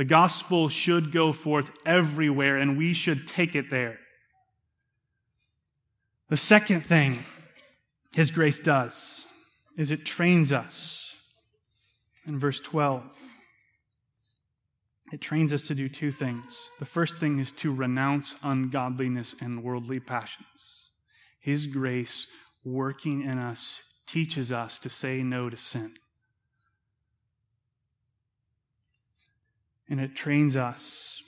The 0.00 0.06
gospel 0.06 0.70
should 0.70 1.12
go 1.12 1.30
forth 1.30 1.76
everywhere, 1.84 2.56
and 2.56 2.78
we 2.78 2.94
should 2.94 3.28
take 3.28 3.54
it 3.54 3.68
there. 3.68 3.98
The 6.30 6.38
second 6.38 6.86
thing 6.86 7.22
His 8.14 8.30
grace 8.30 8.58
does 8.58 9.26
is 9.76 9.90
it 9.90 10.06
trains 10.06 10.54
us. 10.54 11.14
In 12.26 12.38
verse 12.38 12.60
12, 12.60 13.02
it 15.12 15.20
trains 15.20 15.52
us 15.52 15.66
to 15.66 15.74
do 15.74 15.86
two 15.86 16.12
things. 16.12 16.70
The 16.78 16.86
first 16.86 17.18
thing 17.18 17.38
is 17.38 17.52
to 17.56 17.70
renounce 17.70 18.36
ungodliness 18.42 19.34
and 19.42 19.62
worldly 19.62 20.00
passions. 20.00 20.88
His 21.40 21.66
grace 21.66 22.26
working 22.64 23.20
in 23.20 23.36
us 23.36 23.82
teaches 24.06 24.50
us 24.50 24.78
to 24.78 24.88
say 24.88 25.22
no 25.22 25.50
to 25.50 25.58
sin. 25.58 25.92
And 29.90 30.00
it 30.00 30.14
trains 30.14 30.56
us 30.56 31.22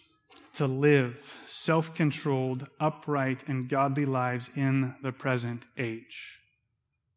to 0.55 0.67
live 0.67 1.37
self 1.47 1.95
controlled, 1.95 2.67
upright, 2.81 3.43
and 3.49 3.69
godly 3.69 4.07
lives 4.07 4.49
in 4.57 4.95
the 5.03 5.13
present 5.13 5.65
age. 5.77 6.39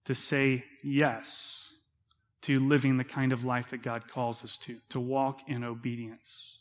To 0.05 0.15
say 0.15 0.65
yes 0.83 1.69
to 2.45 2.59
living 2.59 2.97
the 2.97 3.03
kind 3.03 3.33
of 3.33 3.43
life 3.43 3.69
that 3.69 3.81
God 3.81 4.07
calls 4.07 4.43
us 4.43 4.57
to, 4.57 4.77
to 4.89 4.99
walk 4.99 5.39
in 5.47 5.63
obedience. 5.63 6.59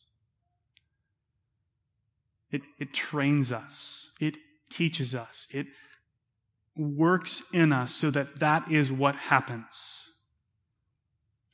It, 2.51 2.63
it 2.79 2.95
trains 2.95 3.53
us, 3.53 4.09
it 4.19 4.37
teaches 4.71 5.15
us, 5.15 5.47
it 5.51 5.67
works 6.75 7.43
in 7.53 7.71
us 7.71 7.95
so 7.95 8.11
that 8.13 8.41
that 8.41 8.71
is 8.71 8.91
what 8.91 9.15
happens. 9.17 9.67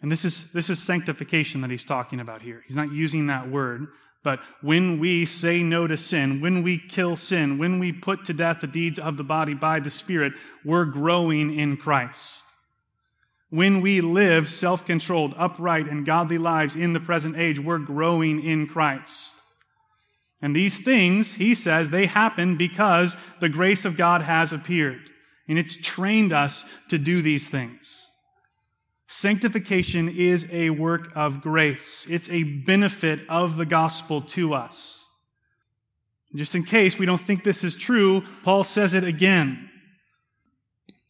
And 0.03 0.11
this 0.11 0.25
is, 0.25 0.53
this 0.53 0.71
is 0.71 0.83
sanctification 0.83 1.61
that 1.61 1.71
he's 1.71 1.85
talking 1.85 2.21
about 2.21 2.43
here. 2.43 2.63
He's 2.67 2.77
not 2.77 2.91
using 2.91 3.27
that 3.27 3.51
word, 3.51 3.89
but 4.23 4.41
when 4.61 4.99
we 4.99 5.25
say 5.27 5.63
no 5.63 5.87
to 5.87 5.97
sin, 5.97 6.41
when 6.41 6.63
we 6.63 6.79
kill 6.79 7.17
sin, 7.17 7.59
when 7.59 7.79
we 7.79 7.93
put 7.93 8.25
to 8.27 8.33
death 8.33 8.61
the 8.61 8.67
deeds 8.67 8.99
of 8.99 9.17
the 9.17 9.25
body 9.25 9.55
by 9.55 9.81
the 9.81 9.91
Spirit, 9.91 10.35
we're 10.65 10.85
growing 10.85 11.59
in 11.59 11.77
Christ. 11.77 12.29
When 13.51 13.81
we 13.81 14.01
live 14.01 14.49
self 14.49 14.87
controlled, 14.87 15.35
upright, 15.37 15.87
and 15.87 16.07
godly 16.07 16.39
lives 16.39 16.77
in 16.77 16.93
the 16.93 17.01
present 17.01 17.37
age, 17.37 17.59
we're 17.59 17.79
growing 17.79 18.45
in 18.45 18.67
Christ. 18.67 19.31
And 20.43 20.57
these 20.57 20.79
things, 20.79 21.35
he 21.35 21.55
says, 21.55 21.91
they 21.91 22.07
happen 22.07 22.57
because 22.57 23.17
the 23.41 23.49
grace 23.49 23.85
of 23.85 23.97
God 23.97 24.23
has 24.23 24.53
appeared. 24.53 25.03
And 25.49 25.59
it's 25.59 25.77
trained 25.77 26.33
us 26.33 26.65
to 26.89 26.97
do 26.97 27.21
these 27.23 27.49
things. 27.49 28.00
Sanctification 29.21 30.09
is 30.09 30.47
a 30.51 30.71
work 30.71 31.13
of 31.15 31.43
grace. 31.43 32.07
It's 32.09 32.31
a 32.31 32.43
benefit 32.43 33.21
of 33.29 33.59
the 33.59 33.67
gospel 33.67 34.23
to 34.23 34.55
us. 34.55 35.05
Just 36.35 36.55
in 36.55 36.65
case 36.65 36.99
we 36.99 37.05
don't 37.05 37.21
think 37.21 37.45
this 37.45 37.63
is 37.63 37.77
true, 37.77 38.23
Paul 38.45 38.65
says 38.65 38.95
it 38.95 39.05
again. 39.05 39.69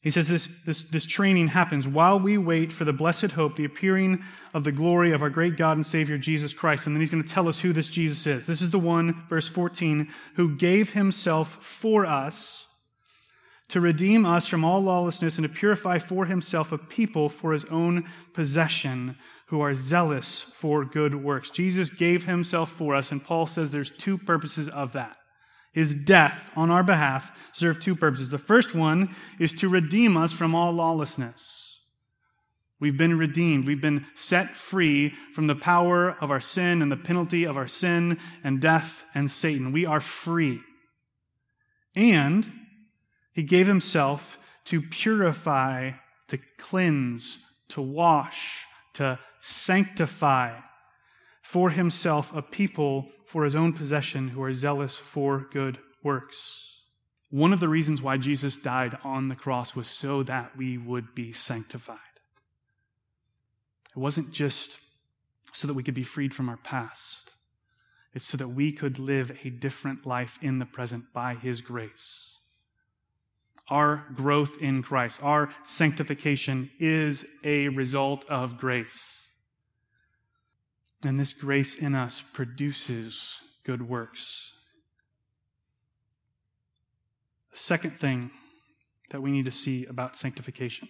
He 0.03 0.11
says 0.11 0.27
this, 0.27 0.49
this, 0.67 0.83
this 0.91 1.07
training 1.07 1.47
happens 1.47 1.87
while 1.87 2.19
we 2.19 2.37
wait 2.37 2.73
for 2.73 2.85
the 2.85 2.93
blessed 2.93 3.31
hope, 3.31 3.55
the 3.55 3.65
appearing 3.65 4.25
of 4.55 4.65
the 4.65 4.73
glory 4.73 5.13
of 5.13 5.23
our 5.23 5.31
great 5.31 5.57
God 5.57 5.77
and 5.77 5.87
Savior 5.87 6.19
Jesus 6.19 6.53
Christ. 6.53 6.89
And 6.89 6.97
then 6.97 7.01
he's 7.01 7.11
going 7.11 7.23
to 7.23 7.29
tell 7.29 7.47
us 7.47 7.61
who 7.61 7.73
this 7.73 7.89
Jesus 7.89 8.27
is. 8.27 8.45
This 8.45 8.61
is 8.61 8.73
the 8.73 8.79
one, 8.81 9.23
verse 9.29 9.47
14, 9.47 10.09
who 10.35 10.57
gave 10.57 10.91
himself 10.91 11.65
for 11.65 12.05
us 12.05 12.67
to 13.71 13.81
redeem 13.81 14.27
us 14.27 14.47
from 14.47 14.65
all 14.65 14.81
lawlessness 14.81 15.39
and 15.39 15.49
to 15.49 15.53
purify 15.55 15.99
for 15.99 16.27
himself 16.27 16.73
a 16.73 16.79
people 16.79 17.29
for 17.29 17.53
his 17.53 17.65
own 17.67 18.05
possession 18.33 19.17
who 19.47 19.61
are 19.61 19.75
zealous 19.75 20.43
for 20.55 20.85
good 20.85 21.15
works. 21.15 21.51
Jesus 21.51 21.91
gave 21.91 22.25
himself 22.25 22.71
for 22.71 22.95
us, 22.95 23.11
and 23.11 23.25
Paul 23.25 23.47
says 23.47 23.71
there's 23.71 23.91
two 23.91 24.19
purposes 24.19 24.69
of 24.69 24.93
that. 24.93 25.17
His 25.73 25.95
death 25.95 26.51
on 26.57 26.71
our 26.71 26.83
behalf 26.83 27.31
served 27.53 27.83
two 27.83 27.95
purposes. 27.95 28.31
The 28.31 28.39
first 28.39 28.75
one 28.75 29.15
is 29.39 29.53
to 29.55 29.69
redeem 29.69 30.17
us 30.17 30.33
from 30.33 30.55
all 30.55 30.73
lawlessness. 30.73 31.79
We've 32.81 32.97
been 32.97 33.19
redeemed. 33.19 33.67
We've 33.67 33.81
been 33.81 34.07
set 34.15 34.57
free 34.57 35.11
from 35.33 35.47
the 35.47 35.55
power 35.55 36.17
of 36.21 36.31
our 36.31 36.41
sin 36.41 36.81
and 36.83 36.91
the 36.91 36.97
penalty 36.97 37.45
of 37.45 37.57
our 37.57 37.69
sin 37.69 38.19
and 38.43 38.61
death 38.61 39.05
and 39.15 39.31
Satan. 39.31 39.71
We 39.71 39.85
are 39.85 40.01
free. 40.01 40.61
And 41.95 42.51
he 43.33 43.43
gave 43.43 43.67
himself 43.67 44.39
to 44.67 44.81
purify, 44.81 45.93
to 46.29 46.39
cleanse, 46.59 47.45
to 47.69 47.81
wash, 47.81 48.65
to 48.95 49.19
sanctify 49.41 50.59
for 51.43 51.71
himself 51.71 52.35
a 52.35 52.43
people 52.43 53.09
for 53.27 53.45
his 53.45 53.55
own 53.55 53.73
possession 53.73 54.29
who 54.29 54.43
are 54.43 54.53
zealous 54.53 54.97
for 54.97 55.47
good 55.53 55.79
works. 56.03 56.67
One 57.31 57.53
of 57.53 57.61
the 57.61 57.69
reasons 57.69 58.03
why 58.03 58.17
Jesus 58.17 58.57
died 58.57 58.99
on 59.05 59.29
the 59.29 59.37
cross 59.37 59.75
was 59.75 59.89
so 59.89 60.23
that 60.25 60.57
we 60.57 60.79
would 60.79 61.15
be 61.15 61.33
sanctified. 61.33 61.99
It 63.95 63.99
wasn't 63.99 64.33
just 64.33 64.79
so 65.53 65.67
that 65.67 65.75
we 65.75 65.83
could 65.83 65.95
be 65.95 66.03
freed 66.03 66.35
from 66.35 66.49
our 66.49 66.57
past, 66.57 67.33
it's 68.15 68.27
so 68.27 68.37
that 68.37 68.49
we 68.49 68.73
could 68.73 68.99
live 68.99 69.39
a 69.45 69.51
different 69.51 70.07
life 70.07 70.39
in 70.43 70.59
the 70.59 70.67
present 70.67 71.13
by 71.13 71.35
his 71.35 71.61
grace 71.61 72.31
our 73.71 74.05
growth 74.15 74.61
in 74.61 74.83
Christ, 74.83 75.23
our 75.23 75.51
sanctification 75.65 76.71
is 76.79 77.25
a 77.45 77.69
result 77.69 78.25
of 78.29 78.59
grace. 78.59 79.01
And 81.03 81.19
this 81.19 81.33
grace 81.33 81.75
in 81.75 81.95
us 81.95 82.23
produces 82.33 83.41
good 83.65 83.89
works. 83.89 84.53
The 87.53 87.59
second 87.59 87.93
thing 87.93 88.31
that 89.11 89.23
we 89.23 89.31
need 89.31 89.47
to 89.47 89.53
see 89.53 89.87
about 89.87 90.17
sanctification 90.17 90.89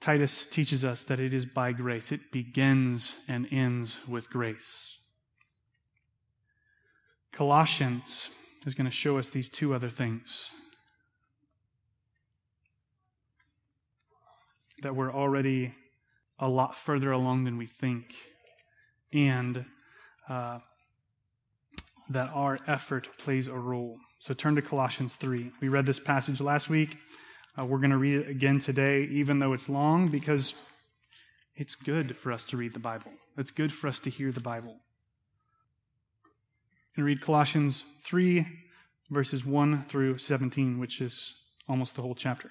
Titus 0.00 0.46
teaches 0.46 0.82
us 0.82 1.04
that 1.04 1.20
it 1.20 1.34
is 1.34 1.44
by 1.44 1.72
grace, 1.72 2.10
it 2.10 2.32
begins 2.32 3.16
and 3.28 3.46
ends 3.52 3.98
with 4.08 4.30
grace. 4.30 4.96
Colossians 7.32 8.30
is 8.66 8.74
going 8.74 8.86
to 8.86 8.90
show 8.90 9.18
us 9.18 9.28
these 9.28 9.50
two 9.50 9.74
other 9.74 9.90
things 9.90 10.50
that 14.82 14.94
we're 14.94 15.12
already 15.12 15.74
a 16.38 16.48
lot 16.48 16.76
further 16.76 17.12
along 17.12 17.44
than 17.44 17.58
we 17.58 17.66
think, 17.66 18.04
and 19.12 19.64
uh, 20.28 20.58
that 22.08 22.30
our 22.34 22.58
effort 22.66 23.08
plays 23.18 23.46
a 23.46 23.52
role. 23.52 23.98
So 24.18 24.34
turn 24.34 24.56
to 24.56 24.62
Colossians 24.62 25.14
3. 25.16 25.50
We 25.60 25.68
read 25.68 25.86
this 25.86 26.00
passage 26.00 26.40
last 26.40 26.68
week. 26.68 26.98
Uh, 27.58 27.64
we're 27.64 27.78
going 27.78 27.90
to 27.90 27.98
read 27.98 28.20
it 28.20 28.28
again 28.28 28.58
today, 28.58 29.04
even 29.04 29.38
though 29.38 29.52
it's 29.52 29.68
long, 29.68 30.08
because 30.08 30.54
it's 31.56 31.74
good 31.74 32.16
for 32.16 32.32
us 32.32 32.42
to 32.44 32.56
read 32.56 32.72
the 32.72 32.80
Bible. 32.80 33.12
It's 33.36 33.50
good 33.50 33.72
for 33.72 33.88
us 33.88 33.98
to 34.00 34.10
hear 34.10 34.32
the 34.32 34.40
Bible. 34.40 34.76
And 36.96 37.04
read 37.04 37.20
Colossians 37.20 37.84
3, 38.02 38.46
verses 39.10 39.44
1 39.44 39.84
through 39.88 40.18
17, 40.18 40.78
which 40.78 41.00
is 41.00 41.34
almost 41.68 41.96
the 41.96 42.02
whole 42.02 42.14
chapter. 42.14 42.50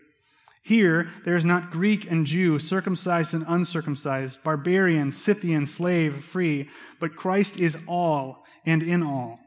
Here, 0.61 1.09
there 1.25 1.35
is 1.35 1.43
not 1.43 1.71
Greek 1.71 2.09
and 2.09 2.25
Jew, 2.25 2.59
circumcised 2.59 3.33
and 3.33 3.43
uncircumcised, 3.47 4.43
barbarian, 4.43 5.11
Scythian, 5.11 5.65
slave, 5.65 6.23
free, 6.23 6.69
but 6.99 7.15
Christ 7.15 7.57
is 7.59 7.77
all 7.87 8.45
and 8.65 8.83
in 8.83 9.01
all. 9.01 9.39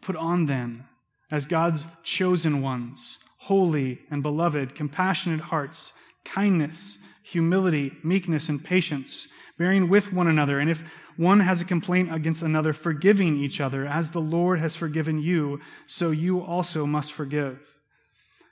Put 0.00 0.16
on 0.16 0.46
then, 0.46 0.84
as 1.30 1.46
God's 1.46 1.84
chosen 2.04 2.62
ones, 2.62 3.18
holy 3.38 4.00
and 4.10 4.22
beloved, 4.22 4.74
compassionate 4.74 5.40
hearts, 5.40 5.92
kindness, 6.24 6.98
humility, 7.24 7.92
meekness, 8.04 8.48
and 8.48 8.62
patience, 8.62 9.26
bearing 9.58 9.88
with 9.88 10.12
one 10.12 10.28
another, 10.28 10.60
and 10.60 10.70
if 10.70 10.84
one 11.16 11.40
has 11.40 11.60
a 11.60 11.64
complaint 11.64 12.14
against 12.14 12.42
another, 12.42 12.72
forgiving 12.72 13.36
each 13.36 13.60
other, 13.60 13.84
as 13.86 14.10
the 14.10 14.20
Lord 14.20 14.60
has 14.60 14.76
forgiven 14.76 15.20
you, 15.20 15.60
so 15.86 16.10
you 16.10 16.40
also 16.40 16.86
must 16.86 17.12
forgive. 17.12 17.58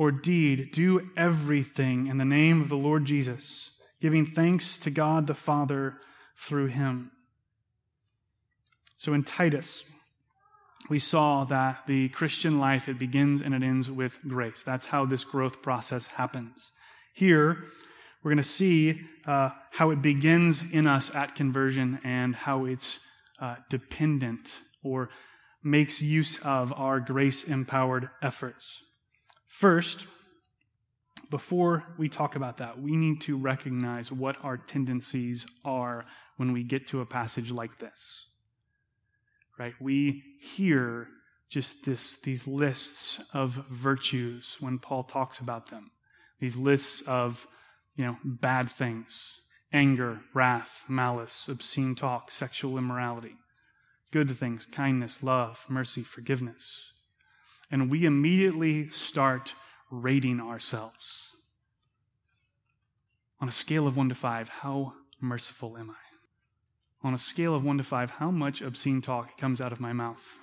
or 0.00 0.10
deed, 0.10 0.72
do 0.72 1.10
everything 1.14 2.06
in 2.06 2.16
the 2.16 2.24
name 2.24 2.62
of 2.62 2.70
the 2.70 2.76
Lord 2.76 3.04
Jesus, 3.04 3.72
giving 4.00 4.24
thanks 4.24 4.78
to 4.78 4.90
God 4.90 5.26
the 5.26 5.34
Father 5.34 5.98
through 6.38 6.68
him. 6.68 7.10
So 8.96 9.12
in 9.12 9.24
Titus, 9.24 9.84
we 10.88 10.98
saw 10.98 11.44
that 11.44 11.86
the 11.86 12.08
Christian 12.08 12.58
life, 12.58 12.88
it 12.88 12.98
begins 12.98 13.42
and 13.42 13.52
it 13.52 13.62
ends 13.62 13.90
with 13.90 14.18
grace. 14.26 14.62
That's 14.64 14.86
how 14.86 15.04
this 15.04 15.22
growth 15.22 15.60
process 15.60 16.06
happens. 16.06 16.70
Here, 17.12 17.58
we're 18.22 18.30
going 18.30 18.42
to 18.42 18.42
see 18.42 19.02
uh, 19.26 19.50
how 19.70 19.90
it 19.90 20.00
begins 20.00 20.64
in 20.72 20.86
us 20.86 21.14
at 21.14 21.34
conversion 21.34 21.98
and 22.04 22.34
how 22.34 22.64
it's 22.64 23.00
uh, 23.38 23.56
dependent 23.68 24.54
or 24.82 25.10
makes 25.62 26.00
use 26.00 26.38
of 26.42 26.72
our 26.72 27.00
grace 27.00 27.44
empowered 27.44 28.08
efforts. 28.22 28.80
First, 29.50 30.06
before 31.28 31.84
we 31.98 32.08
talk 32.08 32.36
about 32.36 32.58
that, 32.58 32.80
we 32.80 32.92
need 32.96 33.20
to 33.22 33.36
recognize 33.36 34.10
what 34.10 34.36
our 34.44 34.56
tendencies 34.56 35.44
are 35.64 36.06
when 36.36 36.52
we 36.52 36.62
get 36.62 36.86
to 36.86 37.00
a 37.00 37.06
passage 37.06 37.50
like 37.50 37.78
this. 37.78 38.26
Right? 39.58 39.74
We 39.80 40.22
hear 40.40 41.08
just 41.50 41.84
this, 41.84 42.20
these 42.20 42.46
lists 42.46 43.20
of 43.34 43.66
virtues 43.68 44.56
when 44.60 44.78
Paul 44.78 45.02
talks 45.02 45.40
about 45.40 45.66
them. 45.68 45.90
These 46.38 46.56
lists 46.56 47.02
of, 47.02 47.46
you 47.96 48.04
know, 48.06 48.16
bad 48.24 48.70
things. 48.70 49.40
Anger, 49.72 50.20
wrath, 50.32 50.84
malice, 50.88 51.48
obscene 51.48 51.96
talk, 51.96 52.30
sexual 52.30 52.78
immorality. 52.78 53.34
Good 54.12 54.30
things, 54.30 54.64
kindness, 54.64 55.24
love, 55.24 55.66
mercy, 55.68 56.02
forgiveness 56.02 56.89
and 57.70 57.90
we 57.90 58.04
immediately 58.04 58.88
start 58.90 59.54
rating 59.90 60.40
ourselves. 60.40 61.28
On 63.40 63.48
a 63.48 63.52
scale 63.52 63.86
of 63.86 63.96
1 63.96 64.08
to 64.08 64.14
5, 64.14 64.48
how 64.48 64.94
merciful 65.20 65.76
am 65.76 65.90
I? 65.90 65.94
On 67.06 67.14
a 67.14 67.18
scale 67.18 67.54
of 67.54 67.64
1 67.64 67.78
to 67.78 67.84
5, 67.84 68.10
how 68.12 68.30
much 68.30 68.60
obscene 68.60 69.00
talk 69.00 69.38
comes 69.38 69.60
out 69.60 69.72
of 69.72 69.80
my 69.80 69.92
mouth? 69.92 70.38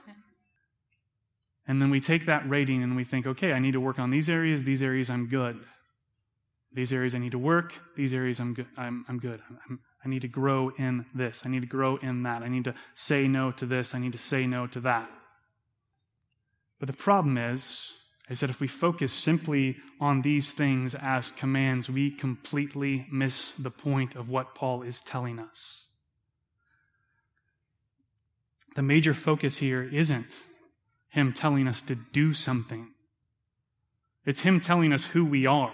And 1.67 1.81
then 1.81 1.89
we 1.89 1.99
take 1.99 2.25
that 2.25 2.49
rating 2.49 2.81
and 2.81 2.95
we 2.95 3.03
think, 3.03 3.27
okay, 3.27 3.51
I 3.51 3.59
need 3.59 3.73
to 3.73 3.81
work 3.81 3.99
on 3.99 4.09
these 4.09 4.29
areas, 4.29 4.63
these 4.63 4.81
areas 4.81 5.09
I'm 5.09 5.27
good. 5.27 5.59
These 6.73 6.93
areas 6.93 7.13
I 7.13 7.17
need 7.17 7.31
to 7.31 7.39
work, 7.39 7.73
these 7.95 8.13
areas 8.13 8.39
I'm 8.39 8.53
good. 8.53 8.67
I'm, 8.77 9.05
I'm 9.09 9.19
good. 9.19 9.41
I'm, 9.69 9.79
I 10.03 10.09
need 10.09 10.21
to 10.21 10.27
grow 10.27 10.71
in 10.77 11.05
this. 11.13 11.41
I 11.43 11.49
need 11.49 11.61
to 11.61 11.67
grow 11.67 11.97
in 11.97 12.23
that. 12.23 12.41
I 12.41 12.47
need 12.47 12.63
to 12.65 12.73
say 12.93 13.27
no 13.27 13.51
to 13.51 13.65
this. 13.65 13.93
I 13.93 13.99
need 13.99 14.13
to 14.13 14.17
say 14.17 14.45
no 14.47 14.67
to 14.67 14.79
that. 14.81 15.09
But 16.79 16.87
the 16.87 16.93
problem 16.93 17.37
is, 17.37 17.93
is 18.29 18.41
that 18.41 18.49
if 18.49 18.59
we 18.59 18.67
focus 18.67 19.13
simply 19.13 19.77
on 19.99 20.21
these 20.21 20.51
things 20.51 20.95
as 20.95 21.31
commands, 21.31 21.89
we 21.89 22.11
completely 22.11 23.07
miss 23.11 23.51
the 23.53 23.71
point 23.71 24.15
of 24.15 24.29
what 24.29 24.53
Paul 24.53 24.81
is 24.81 24.99
telling 24.99 25.39
us. 25.39 25.83
The 28.75 28.83
major 28.83 29.13
focus 29.13 29.57
here 29.57 29.81
isn't 29.83 30.27
him 31.09 31.33
telling 31.33 31.67
us 31.67 31.81
to 31.83 31.95
do 31.95 32.33
something. 32.33 32.89
It's 34.25 34.41
him 34.41 34.59
telling 34.59 34.91
us 34.91 35.05
who 35.05 35.25
we 35.25 35.45
are. 35.45 35.73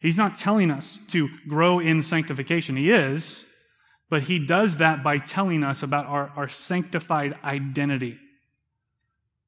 He's 0.00 0.16
not 0.16 0.36
telling 0.36 0.70
us 0.70 0.98
to 1.08 1.28
grow 1.46 1.78
in 1.78 2.02
sanctification. 2.02 2.76
He 2.76 2.90
is, 2.90 3.44
but 4.10 4.22
he 4.22 4.44
does 4.44 4.78
that 4.78 5.04
by 5.04 5.18
telling 5.18 5.62
us 5.62 5.82
about 5.82 6.06
our, 6.06 6.32
our 6.34 6.48
sanctified 6.48 7.38
identity. 7.44 8.18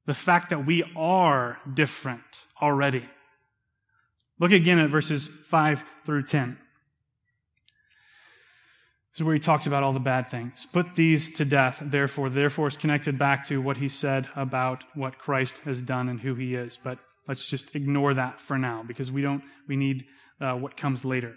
The 0.05 0.13
fact 0.13 0.49
that 0.49 0.65
we 0.65 0.83
are 0.95 1.59
different 1.73 2.21
already. 2.61 3.05
Look 4.39 4.51
again 4.51 4.79
at 4.79 4.89
verses 4.89 5.27
5 5.27 5.83
through 6.05 6.23
10. 6.23 6.57
This 9.15 9.21
is 9.21 9.23
where 9.23 9.33
he 9.33 9.39
talks 9.39 9.65
about 9.65 9.81
all 9.81 9.93
the 9.93 9.99
bad 9.99 10.29
things. 10.29 10.67
Put 10.73 10.95
these 10.95 11.33
to 11.35 11.45
death, 11.45 11.81
therefore. 11.81 12.29
Therefore 12.29 12.67
is 12.67 12.75
connected 12.75 13.17
back 13.17 13.47
to 13.47 13.61
what 13.61 13.77
he 13.77 13.87
said 13.87 14.27
about 14.35 14.83
what 14.93 15.17
Christ 15.17 15.59
has 15.59 15.81
done 15.81 16.09
and 16.09 16.19
who 16.19 16.35
he 16.35 16.53
is. 16.53 16.77
But 16.83 16.99
let's 17.25 17.45
just 17.45 17.75
ignore 17.75 18.13
that 18.13 18.41
for 18.41 18.57
now 18.57 18.83
because 18.85 19.13
we 19.13 19.21
don't, 19.21 19.41
we 19.69 19.77
need 19.77 20.05
uh, 20.41 20.55
what 20.55 20.75
comes 20.75 21.05
later. 21.05 21.35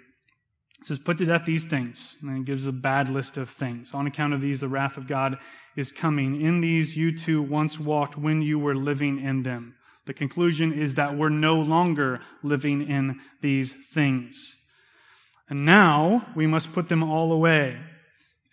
It 0.81 0.87
says, 0.87 0.99
Put 0.99 1.19
to 1.19 1.27
death 1.27 1.45
these 1.45 1.64
things. 1.64 2.17
And 2.23 2.38
it 2.38 2.45
gives 2.45 2.67
a 2.67 2.73
bad 2.73 3.09
list 3.09 3.37
of 3.37 3.51
things. 3.51 3.91
On 3.93 4.07
account 4.07 4.35
of 4.35 4.41
these, 4.41 4.61
the 4.61 4.69
wrath 4.69 4.97
of 4.97 5.07
God 5.07 5.38
is 5.77 5.93
coming. 5.93 6.41
In 6.41 6.61
these, 6.61 6.97
you 6.97 7.17
too 7.17 7.43
once 7.43 7.79
walked 7.79 8.17
when 8.17 8.43
you 8.43 8.59
were 8.59 8.75
living 8.75 9.21
in 9.21 9.43
them. 9.43 9.75
The 10.07 10.14
conclusion 10.14 10.73
is 10.73 10.95
that 10.95 11.17
we're 11.17 11.29
no 11.29 11.57
longer 11.57 12.21
living 12.43 12.88
in 12.88 13.21
these 13.43 13.75
things. 13.93 14.57
And 15.51 15.64
now 15.64 16.27
we 16.35 16.47
must 16.47 16.73
put 16.73 16.88
them 16.88 17.03
all 17.03 17.33
away 17.33 17.79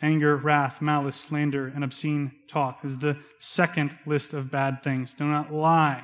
anger, 0.02 0.36
wrath, 0.36 0.82
malice, 0.82 1.16
slander, 1.16 1.68
and 1.68 1.84
obscene 1.84 2.32
talk 2.48 2.84
is 2.84 2.98
the 2.98 3.18
second 3.40 3.98
list 4.06 4.34
of 4.34 4.52
bad 4.52 4.84
things. 4.84 5.14
Do 5.14 5.26
not 5.26 5.52
lie. 5.52 6.04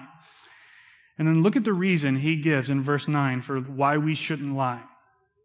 And 1.17 1.27
then 1.27 1.43
look 1.43 1.55
at 1.55 1.65
the 1.65 1.73
reason 1.73 2.15
he 2.15 2.37
gives 2.37 2.69
in 2.69 2.81
verse 2.81 3.07
9 3.07 3.41
for 3.41 3.59
why 3.59 3.97
we 3.97 4.15
shouldn't 4.15 4.55
lie. 4.55 4.81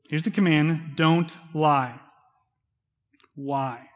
Here's 0.08 0.22
the 0.22 0.30
command 0.30 0.92
don't 0.96 1.32
lie. 1.52 1.98
Why? 3.34 3.88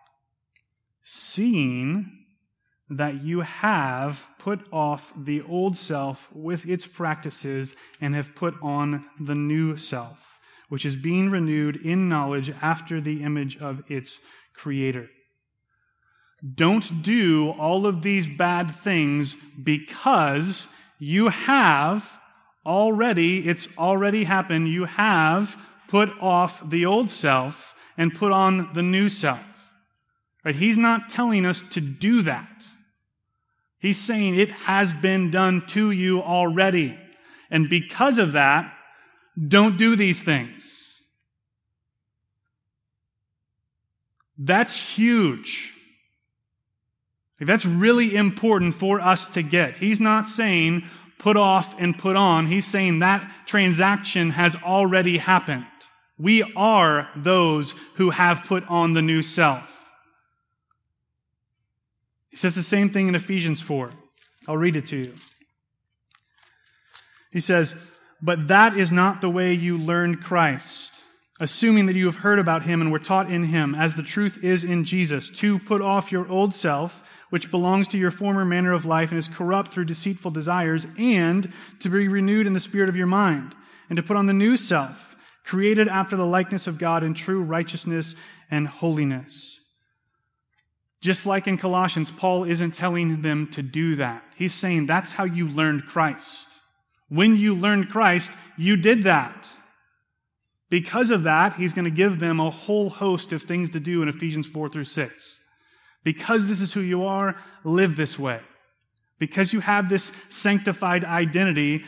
Seeing 1.03 2.11
that 2.91 3.23
you 3.23 3.41
have 3.43 4.27
put 4.39 4.61
off 4.73 5.13
the 5.17 5.43
old 5.43 5.77
self 5.77 6.29
with 6.35 6.67
its 6.67 6.87
practices 6.87 7.75
and 8.01 8.15
have 8.15 8.35
put 8.35 8.55
on 8.61 9.05
the 9.21 9.35
new 9.35 9.77
self, 9.77 10.41
which 10.69 10.85
is 10.85 10.97
being 10.97 11.31
renewed 11.31 11.77
in 11.77 12.09
knowledge 12.09 12.53
after 12.61 13.01
the 13.01 13.23
image 13.23 13.57
of 13.59 13.83
its 13.89 14.19
creator. 14.55 15.09
Don't 16.55 17.03
do 17.03 17.51
all 17.51 17.87
of 17.87 18.03
these 18.03 18.27
bad 18.27 18.71
things 18.71 19.37
because 19.63 20.67
you 20.99 21.29
have 21.29 22.19
already, 22.67 23.47
it's 23.47 23.69
already 23.79 24.25
happened, 24.25 24.69
you 24.69 24.85
have 24.85 25.57
put 25.91 26.09
off 26.21 26.63
the 26.71 26.87
old 26.87 27.11
self 27.11 27.75
and 27.99 28.15
put 28.15 28.31
on 28.31 28.73
the 28.75 28.83
new 28.83 29.09
self. 29.09 29.41
Right? 30.45 30.55
He's 30.55 30.77
not 30.77 31.11
telling 31.11 31.45
us 31.45 31.63
to 31.73 31.81
do 31.81 32.23
that. 32.23 32.65
He's 33.81 33.99
saying 33.99 34.37
it 34.37 34.51
has 34.51 34.93
been 34.93 35.33
done 35.33 35.67
to 35.69 35.91
you 35.91 36.23
already. 36.23 36.97
And 37.51 37.69
because 37.69 38.19
of 38.19 38.33
that, 38.33 38.73
don't 39.49 39.77
do 39.77 39.97
these 39.97 40.23
things. 40.23 40.65
That's 44.39 44.77
huge. 44.77 45.73
That's 47.41 47.67
really 47.67 48.15
important 48.15 48.75
for 48.75 49.01
us 49.01 49.27
to 49.29 49.43
get. 49.43 49.79
He's 49.79 49.99
not 49.99 50.29
saying 50.29 50.85
put 51.19 51.37
off 51.37 51.75
and 51.81 51.99
put 51.99 52.17
on. 52.17 52.47
He's 52.47 52.67
saying 52.67 53.01
that 53.01 53.29
transaction 53.47 54.31
has 54.31 54.55
already 54.57 55.19
happened. 55.19 55.67
We 56.21 56.43
are 56.55 57.09
those 57.17 57.75
who 57.95 58.11
have 58.11 58.45
put 58.45 58.69
on 58.69 58.93
the 58.93 59.01
new 59.01 59.23
self. 59.23 59.67
He 62.31 62.37
says 62.37 62.55
the 62.55 62.63
same 62.63 62.91
thing 62.91 63.09
in 63.09 63.15
Ephesians 63.15 63.61
4. 63.63 63.91
I'll 64.47 64.57
read 64.57 64.77
it 64.77 64.87
to 64.89 64.99
you. 64.99 65.15
He 67.33 67.41
says, 67.41 67.75
But 68.21 68.49
that 68.49 68.77
is 68.77 68.93
not 68.93 69.23
the 69.23 69.31
way 69.31 69.55
you 69.55 69.79
learned 69.79 70.23
Christ, 70.23 70.93
assuming 71.41 71.87
that 71.87 71.97
you 71.97 72.05
have 72.05 72.17
heard 72.17 72.39
about 72.39 72.65
him 72.65 72.83
and 72.83 72.93
were 72.93 72.99
taught 72.99 73.31
in 73.31 73.45
him, 73.45 73.75
as 73.75 73.95
the 73.95 74.03
truth 74.03 74.45
is 74.45 74.63
in 74.63 74.85
Jesus, 74.85 75.31
to 75.39 75.59
put 75.59 75.81
off 75.81 76.13
your 76.13 76.31
old 76.31 76.53
self, 76.53 77.03
which 77.31 77.51
belongs 77.51 77.89
to 77.89 77.99
your 77.99 78.11
former 78.11 78.45
manner 78.45 78.73
of 78.73 78.85
life 78.85 79.11
and 79.11 79.19
is 79.19 79.29
corrupt 79.29 79.73
through 79.73 79.87
deceitful 79.87 80.33
desires, 80.33 80.87
and 80.99 81.51
to 81.79 81.89
be 81.89 82.09
renewed 82.09 82.47
in 82.47 82.53
the 82.53 82.61
spirit 82.61 82.91
of 82.91 82.97
your 82.97 83.07
mind, 83.07 83.55
and 83.89 83.97
to 83.97 84.03
put 84.03 84.19
on 84.19 84.27
the 84.27 84.33
new 84.35 84.57
self, 84.59 85.10
created 85.51 85.89
after 85.89 86.15
the 86.15 86.25
likeness 86.25 86.69
of 86.69 86.79
God 86.79 87.03
in 87.03 87.13
true 87.13 87.43
righteousness 87.43 88.15
and 88.53 88.69
holiness. 88.69 89.59
Just 91.01 91.27
like 91.27 91.49
in 91.49 91.57
Colossians, 91.57 92.13
Paul 92.13 92.45
isn't 92.45 92.77
telling 92.77 93.23
them 93.23 93.49
to 93.49 93.61
do 93.61 93.97
that. 93.97 94.23
He's 94.37 94.55
saying 94.55 94.87
that's 94.87 95.11
how 95.11 95.25
you 95.25 95.49
learned 95.49 95.87
Christ. 95.87 96.47
When 97.09 97.37
you 97.37 97.57
learned 97.57 97.91
Christ, 97.91 98.31
you 98.57 98.77
did 98.77 99.03
that. 99.03 99.49
Because 100.69 101.11
of 101.11 101.25
that, 101.25 101.55
he's 101.55 101.73
going 101.73 101.85
to 101.85 101.91
give 101.91 102.21
them 102.21 102.39
a 102.39 102.53
whole 102.53 102.89
host 102.89 103.33
of 103.33 103.43
things 103.43 103.71
to 103.71 103.81
do 103.81 104.03
in 104.03 104.09
Ephesians 104.09 104.47
4 104.47 104.69
through 104.69 104.85
6. 104.85 105.39
Because 106.05 106.47
this 106.47 106.61
is 106.61 106.73
who 106.73 106.81
you 106.81 107.03
are, 107.03 107.35
live 107.65 107.97
this 107.97 108.17
way. 108.17 108.39
Because 109.19 109.53
you 109.53 109.59
have 109.59 109.89
this 109.89 110.13
sanctified 110.29 111.05
identity, 111.05 111.85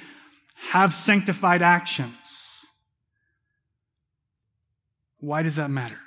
have 0.70 0.92
sanctified 0.92 1.62
actions. 1.62 2.16
Why 5.22 5.44
does 5.44 5.54
that 5.54 5.70
matter? 5.70 6.00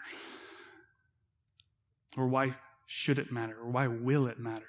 Or 2.17 2.27
why 2.27 2.55
should 2.85 3.17
it 3.17 3.31
matter? 3.31 3.55
Or 3.57 3.69
why 3.69 3.87
will 3.87 4.27
it 4.27 4.39
matter? 4.39 4.67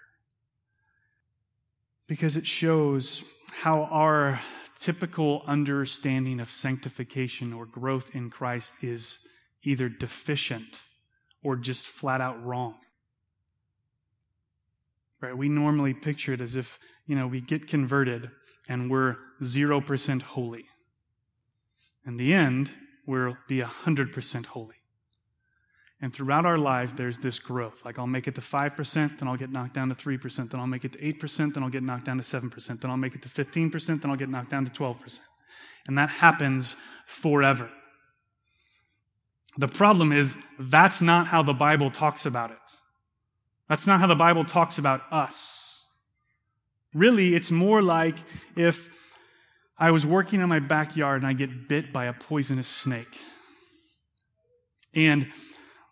Because 2.07 2.37
it 2.37 2.47
shows 2.47 3.25
how 3.51 3.89
our 3.91 4.41
typical 4.79 5.43
understanding 5.49 6.39
of 6.39 6.49
sanctification 6.49 7.53
or 7.53 7.67
growth 7.67 8.11
in 8.15 8.31
Christ 8.31 8.73
is 8.83 9.27
either 9.65 9.89
deficient 9.89 10.81
or 11.43 11.57
just 11.57 11.85
flat 11.85 12.21
out 12.21 12.41
wrong. 12.45 12.77
Right? 15.21 15.37
We 15.37 15.49
normally 15.49 15.93
picture 15.93 16.35
it 16.35 16.41
as 16.41 16.55
if, 16.55 16.79
you 17.09 17.17
know, 17.17 17.27
we 17.27 17.41
get 17.41 17.67
converted 17.67 18.31
and 18.69 18.89
we're 18.89 19.17
0% 19.43 20.23
holy. 20.23 20.67
In 22.07 22.17
the 22.17 22.33
end, 22.33 22.71
we'll 23.07 23.37
be 23.49 23.61
100% 23.61 24.47
holy. 24.47 24.75
And 26.01 26.13
throughout 26.13 26.45
our 26.45 26.59
life, 26.59 26.95
there's 26.95 27.19
this 27.19 27.39
growth. 27.39 27.85
Like 27.85 27.99
I'll 27.99 28.07
make 28.07 28.29
it 28.29 28.35
to 28.35 28.41
5%, 28.41 29.19
then 29.19 29.29
I'll 29.29 29.37
get 29.37 29.51
knocked 29.51 29.75
down 29.75 29.89
to 29.89 29.95
3%, 29.95 30.51
then 30.51 30.61
I'll 30.61 30.67
make 30.67 30.85
it 30.85 30.93
to 30.93 30.99
8%, 30.99 31.55
then 31.55 31.63
I'll 31.63 31.71
get 31.71 31.83
knocked 31.83 32.05
down 32.05 32.19
to 32.19 32.23
7%, 32.23 32.81
then 32.81 32.91
I'll 32.91 32.97
make 32.97 33.15
it 33.15 33.23
to 33.23 33.29
15%, 33.29 34.03
then 34.03 34.11
I'll 34.11 34.17
get 34.17 34.29
knocked 34.29 34.51
down 34.51 34.67
to 34.67 34.71
12%. 34.71 35.19
And 35.87 35.97
that 35.97 36.11
happens 36.11 36.77
forever. 37.07 37.71
The 39.57 39.69
problem 39.69 40.13
is, 40.13 40.35
that's 40.59 41.01
not 41.01 41.29
how 41.29 41.43
the 41.43 41.55
Bible 41.55 41.91
talks 41.91 42.27
about 42.27 42.51
it. 42.51 42.59
That's 43.69 43.87
not 43.87 44.01
how 44.01 44.07
the 44.07 44.15
Bible 44.15 44.45
talks 44.45 44.77
about 44.77 45.01
us. 45.11 45.85
Really, 46.93 47.35
it's 47.35 47.51
more 47.51 47.81
like 47.83 48.17
if 48.55 48.91
I 49.79 49.91
was 49.91 50.07
working 50.07 50.41
in 50.41 50.49
my 50.49 50.59
backyard 50.59 51.23
and 51.23 51.29
I 51.29 51.35
get 51.35 51.69
bit 51.69 51.93
by 51.93 52.07
a 52.07 52.13
poisonous 52.13 52.69
snake. 52.69 53.21
And 54.95 55.31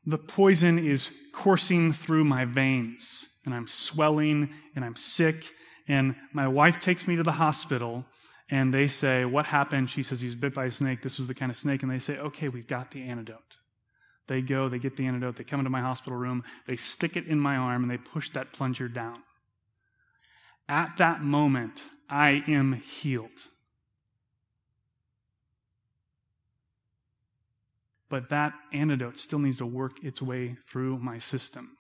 the 0.06 0.18
poison 0.18 0.78
is 0.78 1.10
coursing 1.32 1.92
through 1.92 2.24
my 2.24 2.44
veins, 2.44 3.26
and 3.44 3.54
I'm 3.54 3.66
swelling 3.66 4.50
and 4.74 4.84
I'm 4.84 4.96
sick. 4.96 5.44
And 5.88 6.14
my 6.32 6.48
wife 6.48 6.80
takes 6.80 7.06
me 7.06 7.16
to 7.16 7.22
the 7.22 7.32
hospital, 7.32 8.04
and 8.50 8.72
they 8.72 8.88
say, 8.88 9.24
What 9.24 9.46
happened? 9.46 9.90
She 9.90 10.02
says, 10.02 10.20
He 10.20 10.26
was 10.26 10.34
bit 10.34 10.54
by 10.54 10.66
a 10.66 10.70
snake. 10.70 11.02
This 11.02 11.18
was 11.18 11.28
the 11.28 11.34
kind 11.34 11.50
of 11.50 11.56
snake. 11.56 11.82
And 11.82 11.92
they 11.92 11.98
say, 11.98 12.18
Okay, 12.18 12.48
we've 12.48 12.66
got 12.66 12.90
the 12.90 13.02
antidote. 13.02 13.40
They 14.26 14.40
go, 14.40 14.70
they 14.70 14.78
get 14.78 14.96
the 14.96 15.06
antidote, 15.06 15.36
they 15.36 15.44
come 15.44 15.60
into 15.60 15.70
my 15.70 15.82
hospital 15.82 16.18
room, 16.18 16.44
they 16.66 16.76
stick 16.76 17.16
it 17.16 17.26
in 17.26 17.38
my 17.38 17.56
arm, 17.56 17.82
and 17.82 17.90
they 17.90 17.98
push 17.98 18.30
that 18.30 18.52
plunger 18.52 18.88
down. 18.88 19.22
At 20.66 20.96
that 20.96 21.20
moment, 21.20 21.84
I 22.08 22.42
am 22.48 22.72
healed. 22.72 23.28
But 28.08 28.28
that 28.30 28.52
antidote 28.72 29.18
still 29.18 29.38
needs 29.38 29.58
to 29.58 29.66
work 29.66 30.02
its 30.02 30.20
way 30.20 30.56
through 30.66 30.98
my 30.98 31.18
system. 31.18 31.76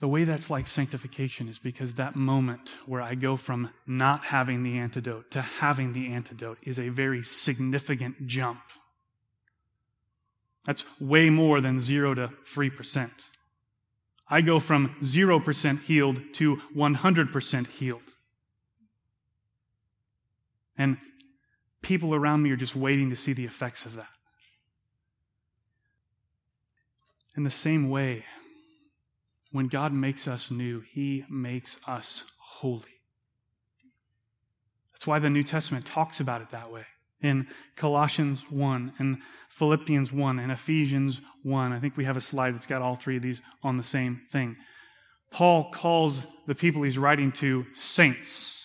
The 0.00 0.08
way 0.08 0.24
that's 0.24 0.50
like 0.50 0.66
sanctification 0.66 1.48
is 1.48 1.60
because 1.60 1.94
that 1.94 2.16
moment 2.16 2.74
where 2.86 3.00
I 3.00 3.14
go 3.14 3.36
from 3.36 3.70
not 3.86 4.24
having 4.24 4.64
the 4.64 4.78
antidote 4.78 5.30
to 5.30 5.40
having 5.40 5.92
the 5.92 6.12
antidote 6.12 6.58
is 6.64 6.80
a 6.80 6.88
very 6.88 7.22
significant 7.22 8.26
jump. 8.26 8.62
That's 10.64 10.84
way 11.00 11.30
more 11.30 11.60
than 11.60 11.78
0 11.78 12.14
to 12.14 12.30
3%. 12.52 13.10
I 14.28 14.40
go 14.40 14.58
from 14.58 14.96
0% 15.02 15.82
healed 15.82 16.20
to 16.34 16.56
100% 16.74 17.66
healed. 17.68 18.02
And 20.76 20.96
people 21.82 22.14
around 22.14 22.42
me 22.42 22.50
are 22.50 22.56
just 22.56 22.76
waiting 22.76 23.10
to 23.10 23.16
see 23.16 23.32
the 23.32 23.44
effects 23.44 23.84
of 23.84 23.96
that. 23.96 24.08
In 27.36 27.44
the 27.44 27.50
same 27.50 27.90
way, 27.90 28.24
when 29.50 29.68
God 29.68 29.92
makes 29.92 30.26
us 30.26 30.50
new, 30.50 30.80
He 30.80 31.24
makes 31.28 31.76
us 31.86 32.24
holy. 32.38 32.84
That's 34.92 35.06
why 35.06 35.18
the 35.18 35.30
New 35.30 35.42
Testament 35.42 35.84
talks 35.84 36.20
about 36.20 36.42
it 36.42 36.50
that 36.50 36.70
way. 36.70 36.84
In 37.20 37.46
Colossians 37.76 38.50
1 38.50 38.94
and 38.98 39.18
Philippians 39.48 40.12
1 40.12 40.38
and 40.38 40.50
Ephesians 40.50 41.20
1. 41.42 41.72
I 41.72 41.78
think 41.78 41.96
we 41.96 42.04
have 42.04 42.16
a 42.16 42.22
slide 42.22 42.54
that's 42.54 42.66
got 42.66 42.82
all 42.82 42.96
three 42.96 43.16
of 43.16 43.22
these 43.22 43.42
on 43.62 43.76
the 43.76 43.84
same 43.84 44.22
thing. 44.30 44.56
Paul 45.30 45.70
calls 45.70 46.22
the 46.46 46.54
people 46.54 46.82
he's 46.82 46.98
writing 46.98 47.32
to 47.32 47.66
saints. 47.74 48.61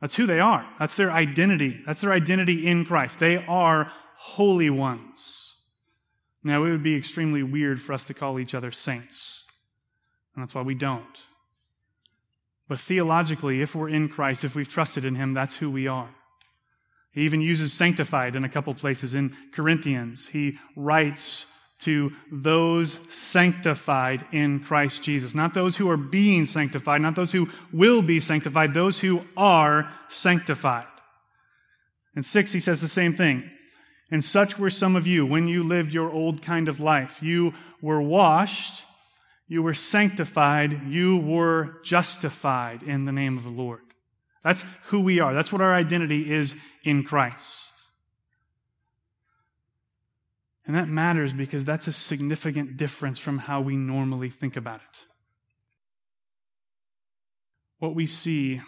That's 0.00 0.14
who 0.14 0.26
they 0.26 0.40
are. 0.40 0.66
That's 0.78 0.96
their 0.96 1.10
identity. 1.10 1.80
That's 1.86 2.00
their 2.00 2.12
identity 2.12 2.66
in 2.66 2.84
Christ. 2.84 3.18
They 3.18 3.44
are 3.46 3.92
holy 4.16 4.70
ones. 4.70 5.54
Now, 6.42 6.64
it 6.64 6.70
would 6.70 6.82
be 6.82 6.96
extremely 6.96 7.42
weird 7.42 7.82
for 7.82 7.92
us 7.92 8.04
to 8.04 8.14
call 8.14 8.38
each 8.38 8.54
other 8.54 8.70
saints. 8.70 9.44
And 10.34 10.42
that's 10.42 10.54
why 10.54 10.62
we 10.62 10.74
don't. 10.74 11.20
But 12.66 12.78
theologically, 12.78 13.60
if 13.60 13.74
we're 13.74 13.88
in 13.90 14.08
Christ, 14.08 14.44
if 14.44 14.54
we've 14.54 14.68
trusted 14.68 15.04
in 15.04 15.16
Him, 15.16 15.34
that's 15.34 15.56
who 15.56 15.70
we 15.70 15.86
are. 15.86 16.08
He 17.12 17.22
even 17.22 17.40
uses 17.40 17.72
sanctified 17.72 18.36
in 18.36 18.44
a 18.44 18.48
couple 18.48 18.72
places. 18.72 19.14
In 19.14 19.36
Corinthians, 19.52 20.28
he 20.28 20.58
writes 20.76 21.46
to 21.80 22.12
those 22.30 22.98
sanctified 23.10 24.24
in 24.32 24.60
Christ 24.60 25.02
Jesus. 25.02 25.34
Not 25.34 25.54
those 25.54 25.76
who 25.76 25.90
are 25.90 25.96
being 25.96 26.46
sanctified, 26.46 27.00
not 27.00 27.16
those 27.16 27.32
who 27.32 27.48
will 27.72 28.02
be 28.02 28.20
sanctified, 28.20 28.74
those 28.74 29.00
who 29.00 29.22
are 29.36 29.90
sanctified. 30.08 30.86
In 32.14 32.22
6, 32.22 32.52
he 32.52 32.60
says 32.60 32.80
the 32.80 32.88
same 32.88 33.14
thing. 33.14 33.50
And 34.10 34.24
such 34.24 34.58
were 34.58 34.70
some 34.70 34.96
of 34.96 35.06
you 35.06 35.24
when 35.24 35.48
you 35.48 35.62
lived 35.62 35.92
your 35.92 36.10
old 36.10 36.42
kind 36.42 36.68
of 36.68 36.80
life. 36.80 37.22
You 37.22 37.54
were 37.80 38.02
washed, 38.02 38.84
you 39.48 39.62
were 39.62 39.74
sanctified, 39.74 40.88
you 40.88 41.18
were 41.18 41.80
justified 41.84 42.82
in 42.82 43.04
the 43.04 43.12
name 43.12 43.38
of 43.38 43.44
the 43.44 43.50
Lord. 43.50 43.80
That's 44.42 44.64
who 44.86 45.00
we 45.00 45.20
are. 45.20 45.32
That's 45.32 45.52
what 45.52 45.62
our 45.62 45.74
identity 45.74 46.32
is 46.32 46.54
in 46.84 47.04
Christ. 47.04 47.59
And 50.66 50.76
that 50.76 50.88
matters 50.88 51.32
because 51.32 51.64
that's 51.64 51.88
a 51.88 51.92
significant 51.92 52.76
difference 52.76 53.18
from 53.18 53.38
how 53.38 53.60
we 53.60 53.76
normally 53.76 54.28
think 54.28 54.56
about 54.56 54.80
it. 54.80 54.98
What 57.78 57.94
we 57.94 58.06
see 58.06 58.60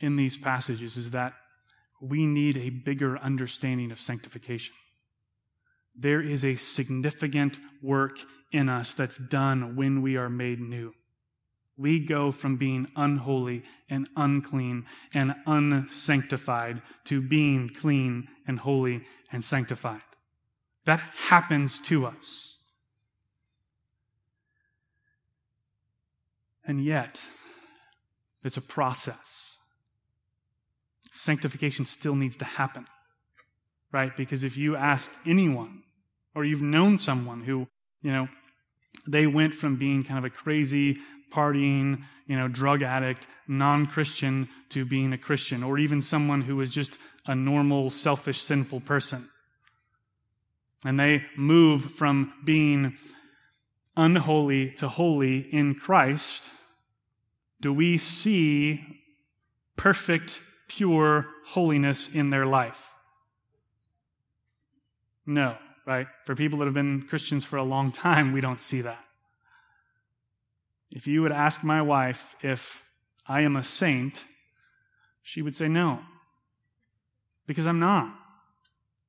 in 0.00 0.16
these 0.16 0.36
passages 0.36 0.96
is 0.96 1.10
that 1.12 1.34
we 2.00 2.26
need 2.26 2.56
a 2.56 2.70
bigger 2.70 3.16
understanding 3.18 3.90
of 3.90 4.00
sanctification. 4.00 4.74
There 5.94 6.20
is 6.20 6.44
a 6.44 6.56
significant 6.56 7.58
work 7.82 8.18
in 8.52 8.68
us 8.68 8.94
that's 8.94 9.16
done 9.16 9.74
when 9.76 10.02
we 10.02 10.16
are 10.16 10.28
made 10.28 10.60
new. 10.60 10.92
We 11.76 12.00
go 12.00 12.32
from 12.32 12.56
being 12.56 12.88
unholy 12.96 13.62
and 13.88 14.08
unclean 14.16 14.86
and 15.14 15.34
unsanctified 15.46 16.82
to 17.04 17.20
being 17.20 17.68
clean 17.68 18.28
and 18.46 18.58
holy 18.58 19.04
and 19.30 19.44
sanctified. 19.44 20.02
That 20.88 21.00
happens 21.28 21.80
to 21.80 22.06
us. 22.06 22.54
And 26.64 26.82
yet, 26.82 27.20
it's 28.42 28.56
a 28.56 28.62
process. 28.62 29.58
Sanctification 31.12 31.84
still 31.84 32.14
needs 32.14 32.38
to 32.38 32.46
happen, 32.46 32.86
right? 33.92 34.16
Because 34.16 34.42
if 34.42 34.56
you 34.56 34.76
ask 34.76 35.10
anyone, 35.26 35.82
or 36.34 36.46
you've 36.46 36.62
known 36.62 36.96
someone 36.96 37.42
who, 37.42 37.68
you 38.00 38.10
know, 38.10 38.26
they 39.06 39.26
went 39.26 39.54
from 39.54 39.76
being 39.76 40.04
kind 40.04 40.16
of 40.16 40.24
a 40.24 40.30
crazy, 40.30 40.96
partying, 41.30 42.02
you 42.26 42.34
know, 42.34 42.48
drug 42.48 42.80
addict, 42.80 43.26
non 43.46 43.84
Christian 43.84 44.48
to 44.70 44.86
being 44.86 45.12
a 45.12 45.18
Christian, 45.18 45.62
or 45.62 45.76
even 45.76 46.00
someone 46.00 46.40
who 46.40 46.56
was 46.56 46.72
just 46.72 46.96
a 47.26 47.34
normal, 47.34 47.90
selfish, 47.90 48.40
sinful 48.40 48.80
person. 48.80 49.28
And 50.84 50.98
they 50.98 51.24
move 51.36 51.92
from 51.92 52.32
being 52.44 52.96
unholy 53.96 54.70
to 54.72 54.88
holy 54.88 55.40
in 55.52 55.74
Christ. 55.74 56.44
Do 57.60 57.72
we 57.72 57.98
see 57.98 59.02
perfect, 59.76 60.40
pure 60.68 61.26
holiness 61.46 62.14
in 62.14 62.30
their 62.30 62.46
life? 62.46 62.90
No 65.26 65.56
right? 65.88 66.06
For 66.26 66.34
people 66.36 66.58
that 66.58 66.66
have 66.66 66.74
been 66.74 67.06
Christians 67.08 67.46
for 67.46 67.56
a 67.56 67.62
long 67.62 67.90
time, 67.90 68.32
we 68.32 68.42
don't 68.42 68.60
see 68.60 68.82
that. 68.82 69.02
If 70.90 71.06
you 71.06 71.22
would 71.22 71.32
ask 71.32 71.64
my 71.64 71.80
wife 71.80 72.36
if 72.42 72.84
I 73.26 73.40
am 73.40 73.56
a 73.56 73.64
saint, 73.64 74.24
she 75.22 75.40
would 75.40 75.56
say 75.56 75.66
no. 75.66 76.00
Because 77.46 77.66
I'm 77.66 77.80
not. 77.80 78.14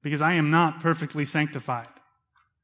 Because 0.01 0.21
I 0.21 0.33
am 0.33 0.49
not 0.51 0.79
perfectly 0.79 1.25
sanctified, 1.25 1.87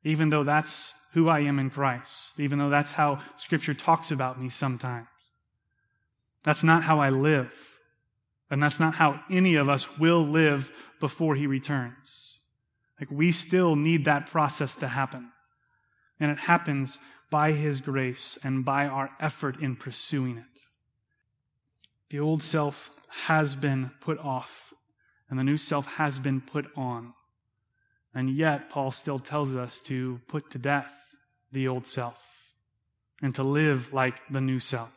even 0.03 0.29
though 0.29 0.43
that's 0.43 0.93
who 1.13 1.27
I 1.27 1.39
am 1.41 1.59
in 1.59 1.69
Christ, 1.69 2.11
even 2.37 2.59
though 2.59 2.69
that's 2.69 2.91
how 2.91 3.21
Scripture 3.37 3.73
talks 3.73 4.11
about 4.11 4.39
me 4.39 4.49
sometimes. 4.49 5.07
That's 6.43 6.63
not 6.63 6.83
how 6.83 6.99
I 6.99 7.09
live. 7.09 7.51
And 8.49 8.61
that's 8.61 8.79
not 8.79 8.93
how 8.93 9.19
any 9.29 9.55
of 9.55 9.67
us 9.67 9.97
will 9.97 10.23
live 10.23 10.71
before 10.99 11.35
He 11.35 11.47
returns. 11.47 12.37
Like 12.99 13.09
we 13.09 13.31
still 13.31 13.75
need 13.75 14.05
that 14.05 14.27
process 14.27 14.75
to 14.77 14.87
happen. 14.87 15.31
And 16.19 16.31
it 16.31 16.37
happens 16.39 16.97
by 17.31 17.51
His 17.51 17.81
grace 17.81 18.37
and 18.43 18.63
by 18.63 18.85
our 18.85 19.09
effort 19.19 19.59
in 19.59 19.75
pursuing 19.75 20.37
it. 20.37 20.61
The 22.09 22.19
old 22.19 22.43
self 22.43 22.91
has 23.25 23.55
been 23.55 23.91
put 23.99 24.19
off, 24.19 24.73
and 25.29 25.39
the 25.39 25.43
new 25.43 25.57
self 25.57 25.87
has 25.95 26.19
been 26.19 26.39
put 26.39 26.67
on. 26.75 27.13
And 28.15 28.29
yet, 28.29 28.69
Paul 28.69 28.91
still 28.91 29.19
tells 29.19 29.53
us 29.55 29.79
to 29.81 30.21
put 30.29 30.49
to 30.51 30.57
death 30.57 30.91
the 31.51 31.67
old 31.67 31.85
self 31.85 32.17
and 33.21 33.35
to 33.35 33.43
live 33.43 33.93
like 33.93 34.21
the 34.29 34.39
new 34.39 34.61
self. 34.61 34.93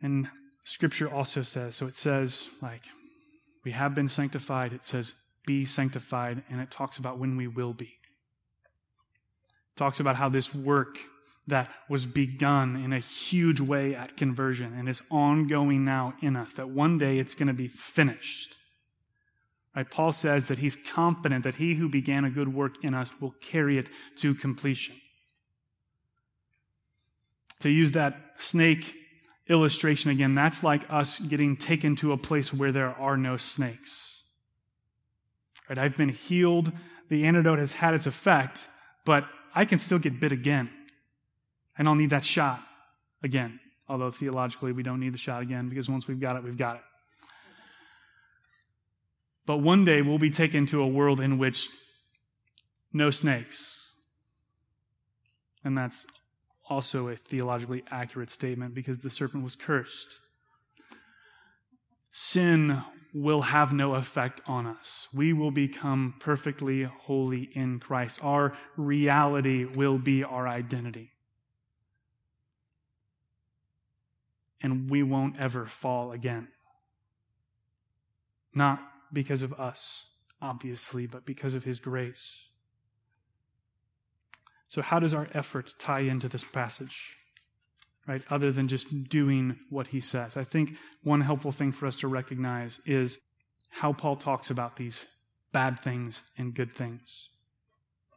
And 0.00 0.28
Scripture 0.64 1.12
also 1.12 1.42
says, 1.42 1.76
so 1.76 1.86
it 1.86 1.96
says, 1.96 2.46
like, 2.62 2.82
we 3.62 3.72
have 3.72 3.94
been 3.94 4.08
sanctified. 4.08 4.72
It 4.72 4.84
says, 4.84 5.12
be 5.46 5.66
sanctified, 5.66 6.42
and 6.50 6.60
it 6.60 6.70
talks 6.70 6.96
about 6.96 7.18
when 7.18 7.36
we 7.36 7.46
will 7.46 7.74
be. 7.74 7.84
It 7.84 9.76
talks 9.76 10.00
about 10.00 10.16
how 10.16 10.30
this 10.30 10.54
work 10.54 10.98
that 11.46 11.70
was 11.88 12.06
begun 12.06 12.76
in 12.76 12.92
a 12.92 12.98
huge 12.98 13.60
way 13.60 13.94
at 13.94 14.16
conversion 14.16 14.74
and 14.76 14.88
is 14.88 15.02
ongoing 15.10 15.84
now 15.84 16.14
in 16.22 16.36
us, 16.36 16.54
that 16.54 16.70
one 16.70 16.96
day 16.96 17.18
it's 17.18 17.34
going 17.34 17.48
to 17.48 17.52
be 17.52 17.68
finished. 17.68 18.56
Right? 19.76 19.90
Paul 19.90 20.12
says 20.12 20.48
that 20.48 20.58
he's 20.58 20.76
confident 20.76 21.44
that 21.44 21.56
he 21.56 21.74
who 21.74 21.88
began 21.88 22.24
a 22.24 22.30
good 22.30 22.54
work 22.54 22.82
in 22.82 22.94
us 22.94 23.20
will 23.20 23.34
carry 23.42 23.76
it 23.76 23.88
to 24.16 24.34
completion. 24.34 24.94
To 27.60 27.70
use 27.70 27.92
that 27.92 28.16
snake 28.38 28.94
illustration 29.48 30.10
again, 30.10 30.34
that's 30.34 30.62
like 30.62 30.90
us 30.90 31.18
getting 31.18 31.56
taken 31.56 31.96
to 31.96 32.12
a 32.12 32.16
place 32.16 32.54
where 32.54 32.72
there 32.72 32.94
are 32.98 33.16
no 33.16 33.36
snakes. 33.36 34.22
Right? 35.68 35.78
I've 35.78 35.96
been 35.96 36.10
healed. 36.10 36.72
The 37.10 37.26
antidote 37.26 37.58
has 37.58 37.72
had 37.72 37.94
its 37.94 38.06
effect, 38.06 38.66
but 39.04 39.26
I 39.54 39.64
can 39.66 39.78
still 39.78 39.98
get 39.98 40.20
bit 40.20 40.32
again. 40.32 40.70
And 41.76 41.88
I'll 41.88 41.94
need 41.94 42.10
that 42.10 42.24
shot 42.24 42.60
again. 43.22 43.60
Although 43.88 44.10
theologically, 44.10 44.72
we 44.72 44.82
don't 44.82 45.00
need 45.00 45.12
the 45.12 45.18
shot 45.18 45.42
again 45.42 45.68
because 45.68 45.88
once 45.88 46.06
we've 46.06 46.20
got 46.20 46.36
it, 46.36 46.44
we've 46.44 46.56
got 46.56 46.76
it. 46.76 46.82
But 49.46 49.58
one 49.58 49.84
day 49.84 50.00
we'll 50.00 50.18
be 50.18 50.30
taken 50.30 50.66
to 50.66 50.80
a 50.80 50.86
world 50.86 51.20
in 51.20 51.38
which 51.38 51.68
no 52.92 53.10
snakes. 53.10 53.90
And 55.62 55.76
that's 55.76 56.06
also 56.68 57.08
a 57.08 57.16
theologically 57.16 57.84
accurate 57.90 58.30
statement 58.30 58.74
because 58.74 59.00
the 59.00 59.10
serpent 59.10 59.44
was 59.44 59.56
cursed. 59.56 60.08
Sin 62.12 62.82
will 63.12 63.42
have 63.42 63.72
no 63.72 63.94
effect 63.94 64.40
on 64.46 64.66
us. 64.66 65.08
We 65.12 65.32
will 65.32 65.50
become 65.50 66.14
perfectly 66.20 66.84
holy 66.84 67.50
in 67.54 67.80
Christ. 67.80 68.18
Our 68.22 68.54
reality 68.76 69.64
will 69.64 69.98
be 69.98 70.24
our 70.24 70.48
identity. 70.48 71.13
And 74.62 74.90
we 74.90 75.02
won't 75.02 75.38
ever 75.38 75.66
fall 75.66 76.12
again. 76.12 76.48
Not 78.54 78.80
because 79.12 79.42
of 79.42 79.52
us, 79.54 80.04
obviously, 80.40 81.06
but 81.06 81.26
because 81.26 81.54
of 81.54 81.64
His 81.64 81.78
grace. 81.78 82.48
So, 84.68 84.82
how 84.82 84.98
does 84.98 85.14
our 85.14 85.28
effort 85.32 85.74
tie 85.78 86.00
into 86.00 86.28
this 86.28 86.42
passage? 86.42 87.16
Right? 88.08 88.22
Other 88.28 88.50
than 88.50 88.66
just 88.66 89.08
doing 89.08 89.56
what 89.70 89.86
he 89.86 90.00
says. 90.00 90.36
I 90.36 90.42
think 90.42 90.72
one 91.04 91.20
helpful 91.20 91.52
thing 91.52 91.70
for 91.70 91.86
us 91.86 91.96
to 92.00 92.08
recognize 92.08 92.80
is 92.84 93.18
how 93.70 93.92
Paul 93.92 94.16
talks 94.16 94.50
about 94.50 94.74
these 94.74 95.04
bad 95.52 95.80
things 95.80 96.22
and 96.36 96.54
good 96.54 96.74
things. 96.74 97.28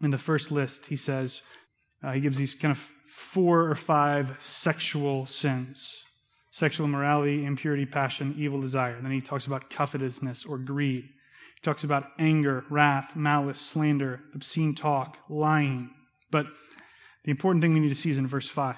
In 0.02 0.10
the 0.10 0.18
first 0.18 0.52
list, 0.52 0.88
he 0.88 0.98
says, 0.98 1.42
uh, 2.04 2.12
he 2.12 2.22
gives 2.22 2.38
these 2.38 2.56
kind 2.56 2.72
of 2.72 2.90
four 3.08 3.70
or 3.70 3.76
five 3.76 4.36
sexual 4.40 5.26
sins 5.26 6.04
sexual 6.58 6.88
immorality, 6.88 7.46
impurity, 7.46 7.86
passion, 7.86 8.34
evil 8.36 8.60
desire. 8.60 8.96
And 8.96 9.06
then 9.06 9.12
he 9.12 9.22
talks 9.22 9.46
about 9.46 9.70
covetousness 9.70 10.44
or 10.44 10.58
greed. 10.58 11.04
He 11.04 11.62
talks 11.62 11.84
about 11.84 12.08
anger, 12.18 12.66
wrath, 12.72 13.16
malice, 13.16 13.62
slander, 13.62 14.22
obscene 14.34 14.74
talk, 14.74 15.20
lying. 15.30 15.92
But 16.32 16.48
the 17.26 17.30
important 17.30 17.62
thing 17.62 17.76
we 17.76 17.80
need 17.80 17.90
to 17.90 17.96
see 17.96 18.10
is 18.10 18.18
in 18.18 18.26
verse 18.26 18.50
5. 18.50 18.76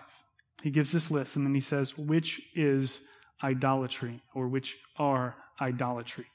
He 0.62 0.72
gives 0.72 0.92
this 0.92 1.10
list 1.10 1.38
and 1.38 1.46
then 1.46 1.56
he 1.56 1.62
says, 1.62 1.98
which 1.98 2.42
is 2.54 3.00
idolatry 3.42 4.24
or 4.36 4.50
which 4.50 4.76
are 4.98 5.38
idolatry. 5.62 6.26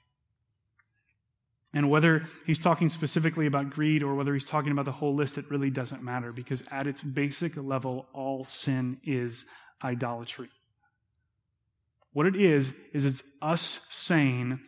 And 1.74 1.90
whether 1.90 2.24
he's 2.46 2.59
talking 2.59 2.88
specifically 2.88 3.44
about 3.44 3.68
greed 3.68 4.02
or 4.02 4.14
whether 4.14 4.33
he's 4.33 4.46
talking 4.46 4.72
about 4.72 4.87
the 4.87 4.92
whole 4.92 5.14
list, 5.14 5.37
it 5.37 5.50
really 5.50 5.68
doesn't 5.68 6.02
matter 6.02 6.33
because 6.33 6.62
at 6.70 6.87
its 6.87 7.02
basic 7.02 7.54
level, 7.59 8.07
all 8.14 8.46
sin 8.46 8.98
is 9.04 9.44
idolatry. 9.83 10.48
What 12.14 12.27
it 12.27 12.37
is, 12.37 12.72
is 12.92 13.05
it's 13.05 13.22
us 13.42 13.87
saying, 13.90 14.61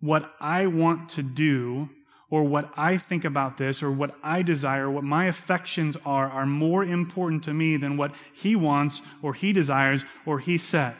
what 0.00 0.32
I 0.38 0.66
want 0.66 1.08
to 1.10 1.22
do, 1.22 1.88
or 2.30 2.44
what 2.44 2.70
I 2.76 2.96
think 2.96 3.24
about 3.24 3.58
this, 3.58 3.82
or 3.82 3.90
what 3.90 4.14
I 4.22 4.42
desire, 4.42 4.88
what 4.88 5.02
my 5.02 5.24
affections 5.24 5.96
are, 6.06 6.30
are 6.30 6.46
more 6.46 6.84
important 6.84 7.42
to 7.44 7.54
me 7.54 7.76
than 7.76 7.96
what 7.96 8.14
he 8.32 8.54
wants, 8.54 9.02
or 9.22 9.34
he 9.34 9.52
desires, 9.52 10.04
or 10.24 10.38
he 10.38 10.56
says. 10.56 10.94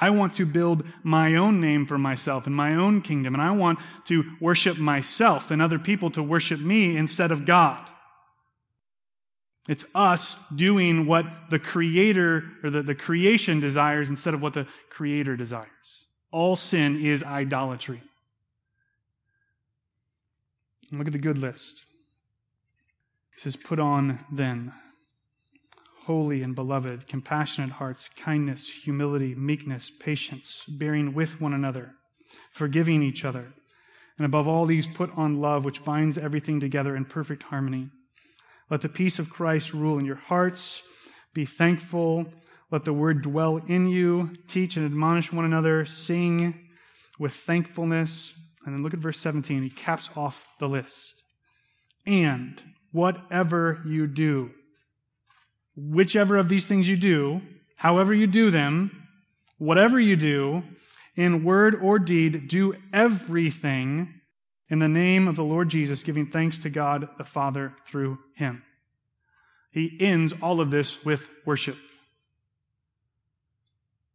I 0.00 0.10
want 0.10 0.34
to 0.34 0.46
build 0.46 0.84
my 1.02 1.36
own 1.36 1.60
name 1.60 1.86
for 1.86 1.96
myself 1.96 2.46
and 2.46 2.54
my 2.54 2.74
own 2.74 3.02
kingdom, 3.02 3.34
and 3.34 3.42
I 3.42 3.52
want 3.52 3.78
to 4.06 4.24
worship 4.40 4.76
myself 4.76 5.50
and 5.50 5.62
other 5.62 5.78
people 5.78 6.10
to 6.10 6.22
worship 6.22 6.60
me 6.60 6.96
instead 6.96 7.30
of 7.30 7.46
God. 7.46 7.88
It's 9.68 9.84
us 9.94 10.36
doing 10.54 11.06
what 11.06 11.24
the 11.50 11.58
creator 11.58 12.44
or 12.64 12.70
the, 12.70 12.82
the 12.82 12.94
creation 12.94 13.60
desires 13.60 14.10
instead 14.10 14.34
of 14.34 14.42
what 14.42 14.54
the 14.54 14.66
creator 14.90 15.36
desires. 15.36 15.68
All 16.32 16.56
sin 16.56 17.04
is 17.04 17.22
idolatry. 17.22 18.02
Look 20.90 21.06
at 21.06 21.12
the 21.12 21.18
good 21.18 21.38
list. 21.38 21.84
He 23.34 23.40
says, 23.40 23.56
Put 23.56 23.78
on 23.78 24.18
then 24.30 24.72
holy 26.06 26.42
and 26.42 26.54
beloved, 26.54 27.06
compassionate 27.06 27.70
hearts, 27.70 28.10
kindness, 28.16 28.68
humility, 28.68 29.34
meekness, 29.36 29.90
patience, 30.00 30.64
bearing 30.66 31.14
with 31.14 31.40
one 31.40 31.54
another, 31.54 31.94
forgiving 32.50 33.02
each 33.02 33.24
other. 33.24 33.52
And 34.18 34.26
above 34.26 34.48
all 34.48 34.66
these, 34.66 34.86
put 34.86 35.16
on 35.16 35.40
love, 35.40 35.64
which 35.64 35.84
binds 35.84 36.18
everything 36.18 36.58
together 36.58 36.96
in 36.96 37.04
perfect 37.04 37.44
harmony. 37.44 37.88
Let 38.72 38.80
the 38.80 38.88
peace 38.88 39.18
of 39.18 39.28
Christ 39.28 39.74
rule 39.74 39.98
in 39.98 40.06
your 40.06 40.16
hearts. 40.16 40.82
Be 41.34 41.44
thankful. 41.44 42.24
Let 42.70 42.86
the 42.86 42.94
word 42.94 43.20
dwell 43.20 43.58
in 43.58 43.88
you. 43.88 44.30
Teach 44.48 44.78
and 44.78 44.86
admonish 44.86 45.30
one 45.30 45.44
another. 45.44 45.84
Sing 45.84 46.70
with 47.18 47.34
thankfulness. 47.34 48.32
And 48.64 48.74
then 48.74 48.82
look 48.82 48.94
at 48.94 49.00
verse 49.00 49.18
17. 49.18 49.62
He 49.62 49.68
caps 49.68 50.08
off 50.16 50.48
the 50.58 50.70
list. 50.70 51.22
And 52.06 52.62
whatever 52.92 53.82
you 53.84 54.06
do, 54.06 54.52
whichever 55.76 56.38
of 56.38 56.48
these 56.48 56.64
things 56.64 56.88
you 56.88 56.96
do, 56.96 57.42
however 57.76 58.14
you 58.14 58.26
do 58.26 58.50
them, 58.50 59.06
whatever 59.58 60.00
you 60.00 60.16
do, 60.16 60.62
in 61.14 61.44
word 61.44 61.74
or 61.74 61.98
deed, 61.98 62.48
do 62.48 62.72
everything 62.90 64.21
in 64.72 64.78
the 64.78 64.88
name 64.88 65.28
of 65.28 65.36
the 65.36 65.44
Lord 65.44 65.68
Jesus, 65.68 66.02
giving 66.02 66.26
thanks 66.26 66.62
to 66.62 66.70
God 66.70 67.06
the 67.18 67.24
Father 67.24 67.74
through 67.84 68.18
him. 68.34 68.62
He 69.70 69.98
ends 70.00 70.32
all 70.40 70.62
of 70.62 70.70
this 70.70 71.04
with 71.04 71.28
worship. 71.44 71.76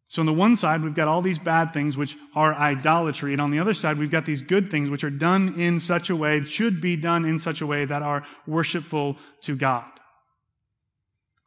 So, 0.07 0.23
on 0.23 0.25
the 0.25 0.33
one 0.33 0.55
side, 0.55 0.81
we've 0.81 0.95
got 0.95 1.07
all 1.07 1.21
these 1.21 1.37
bad 1.37 1.73
things, 1.73 1.95
which 1.95 2.17
are 2.33 2.55
idolatry. 2.55 3.33
And 3.33 3.41
on 3.41 3.51
the 3.51 3.59
other 3.59 3.75
side, 3.75 3.99
we've 3.99 4.09
got 4.09 4.25
these 4.25 4.41
good 4.41 4.71
things, 4.71 4.89
which 4.89 5.03
are 5.03 5.11
done 5.11 5.59
in 5.59 5.79
such 5.79 6.09
a 6.09 6.15
way, 6.15 6.41
should 6.41 6.81
be 6.81 6.95
done 6.95 7.23
in 7.23 7.37
such 7.37 7.61
a 7.61 7.67
way 7.67 7.85
that 7.85 8.01
are 8.01 8.25
worshipful 8.47 9.17
to 9.41 9.55
God. 9.55 9.85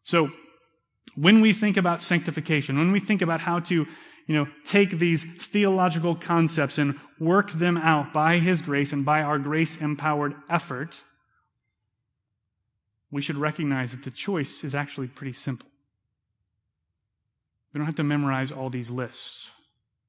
So, 0.05 0.31
when 1.17 1.41
we 1.41 1.53
think 1.53 1.77
about 1.77 2.01
sanctification, 2.01 2.79
when 2.79 2.93
we 2.93 3.01
think 3.01 3.23
about 3.23 3.41
how 3.41 3.59
to 3.59 3.89
you 4.27 4.35
know, 4.35 4.49
take 4.65 4.91
these 4.91 5.25
theological 5.25 6.15
concepts 6.15 6.79
and 6.79 6.99
work 7.19 7.51
them 7.53 7.77
out 7.77 8.13
by 8.13 8.39
His 8.39 8.63
grace 8.63 8.93
and 8.93 9.05
by 9.05 9.23
our 9.23 9.39
grace 9.39 9.81
empowered 9.81 10.35
effort, 10.49 11.01
we 13.11 13.23
should 13.23 13.37
recognize 13.37 13.91
that 13.91 14.05
the 14.05 14.11
choice 14.11 14.63
is 14.63 14.75
actually 14.75 15.09
pretty 15.09 15.33
simple. 15.33 15.67
We 17.73 17.79
don't 17.79 17.87
have 17.87 17.97
to 17.97 18.05
memorize 18.05 18.51
all 18.51 18.71
these 18.71 18.91
lists 18.91 19.49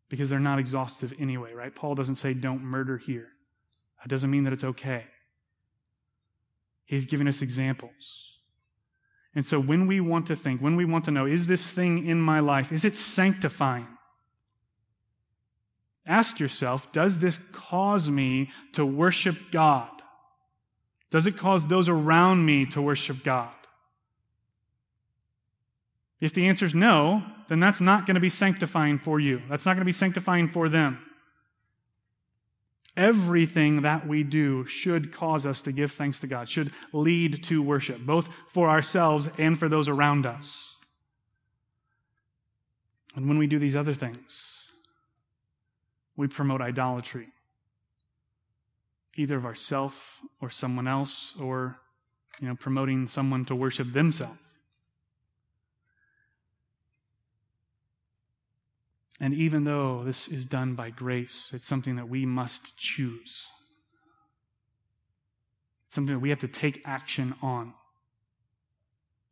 because 0.09 0.29
they're 0.29 0.39
not 0.39 0.59
exhaustive 0.59 1.13
anyway, 1.19 1.53
right? 1.53 1.73
Paul 1.73 1.95
doesn't 1.95 2.15
say 2.15 2.33
don't 2.33 2.61
murder 2.61 2.97
here. 2.97 3.29
That 4.01 4.09
doesn't 4.09 4.29
mean 4.29 4.43
that 4.43 4.53
it's 4.53 4.63
okay. 4.63 5.05
He's 6.85 7.05
giving 7.05 7.27
us 7.27 7.41
examples. 7.41 8.31
And 9.33 9.45
so 9.45 9.61
when 9.61 9.87
we 9.87 10.01
want 10.01 10.27
to 10.27 10.35
think, 10.35 10.61
when 10.61 10.75
we 10.75 10.85
want 10.85 11.05
to 11.05 11.11
know, 11.11 11.25
is 11.25 11.45
this 11.45 11.69
thing 11.69 12.05
in 12.05 12.19
my 12.19 12.39
life, 12.39 12.71
is 12.71 12.83
it 12.83 12.95
sanctifying? 12.95 13.87
Ask 16.05 16.39
yourself, 16.39 16.91
does 16.91 17.19
this 17.19 17.37
cause 17.51 18.09
me 18.09 18.49
to 18.73 18.85
worship 18.85 19.35
God? 19.51 19.89
Does 21.11 21.27
it 21.27 21.37
cause 21.37 21.65
those 21.67 21.89
around 21.89 22.45
me 22.45 22.65
to 22.67 22.81
worship 22.81 23.23
God? 23.23 23.49
If 26.19 26.33
the 26.33 26.47
answer 26.47 26.65
is 26.65 26.75
no, 26.75 27.23
then 27.49 27.59
that's 27.59 27.81
not 27.81 28.05
going 28.05 28.15
to 28.15 28.21
be 28.21 28.29
sanctifying 28.29 28.99
for 28.99 29.19
you. 29.19 29.41
That's 29.49 29.65
not 29.65 29.73
going 29.73 29.81
to 29.81 29.85
be 29.85 29.91
sanctifying 29.91 30.47
for 30.47 30.69
them. 30.69 30.99
Everything 32.95 33.81
that 33.81 34.07
we 34.07 34.23
do 34.23 34.65
should 34.65 35.13
cause 35.13 35.45
us 35.45 35.61
to 35.63 35.71
give 35.71 35.93
thanks 35.93 36.19
to 36.19 36.27
God, 36.27 36.49
should 36.49 36.71
lead 36.93 37.43
to 37.45 37.63
worship, 37.63 37.99
both 37.99 38.29
for 38.49 38.69
ourselves 38.69 39.29
and 39.37 39.57
for 39.57 39.69
those 39.69 39.87
around 39.87 40.25
us. 40.25 40.75
And 43.15 43.27
when 43.27 43.37
we 43.37 43.47
do 43.47 43.59
these 43.59 43.75
other 43.75 43.93
things, 43.93 44.50
we 46.21 46.27
promote 46.27 46.61
idolatry, 46.61 47.29
either 49.15 49.37
of 49.37 49.43
ourself 49.43 50.19
or 50.39 50.51
someone 50.51 50.87
else, 50.87 51.33
or 51.41 51.77
you 52.39 52.47
know, 52.47 52.53
promoting 52.53 53.07
someone 53.07 53.43
to 53.43 53.55
worship 53.55 53.91
themselves. 53.91 54.37
And 59.19 59.33
even 59.33 59.63
though 59.63 60.03
this 60.03 60.27
is 60.27 60.45
done 60.45 60.75
by 60.75 60.91
grace, 60.91 61.49
it's 61.53 61.65
something 61.65 61.95
that 61.95 62.07
we 62.07 62.23
must 62.23 62.77
choose. 62.77 63.47
Something 65.89 66.13
that 66.13 66.19
we 66.19 66.29
have 66.29 66.39
to 66.39 66.47
take 66.47 66.83
action 66.85 67.33
on. 67.41 67.73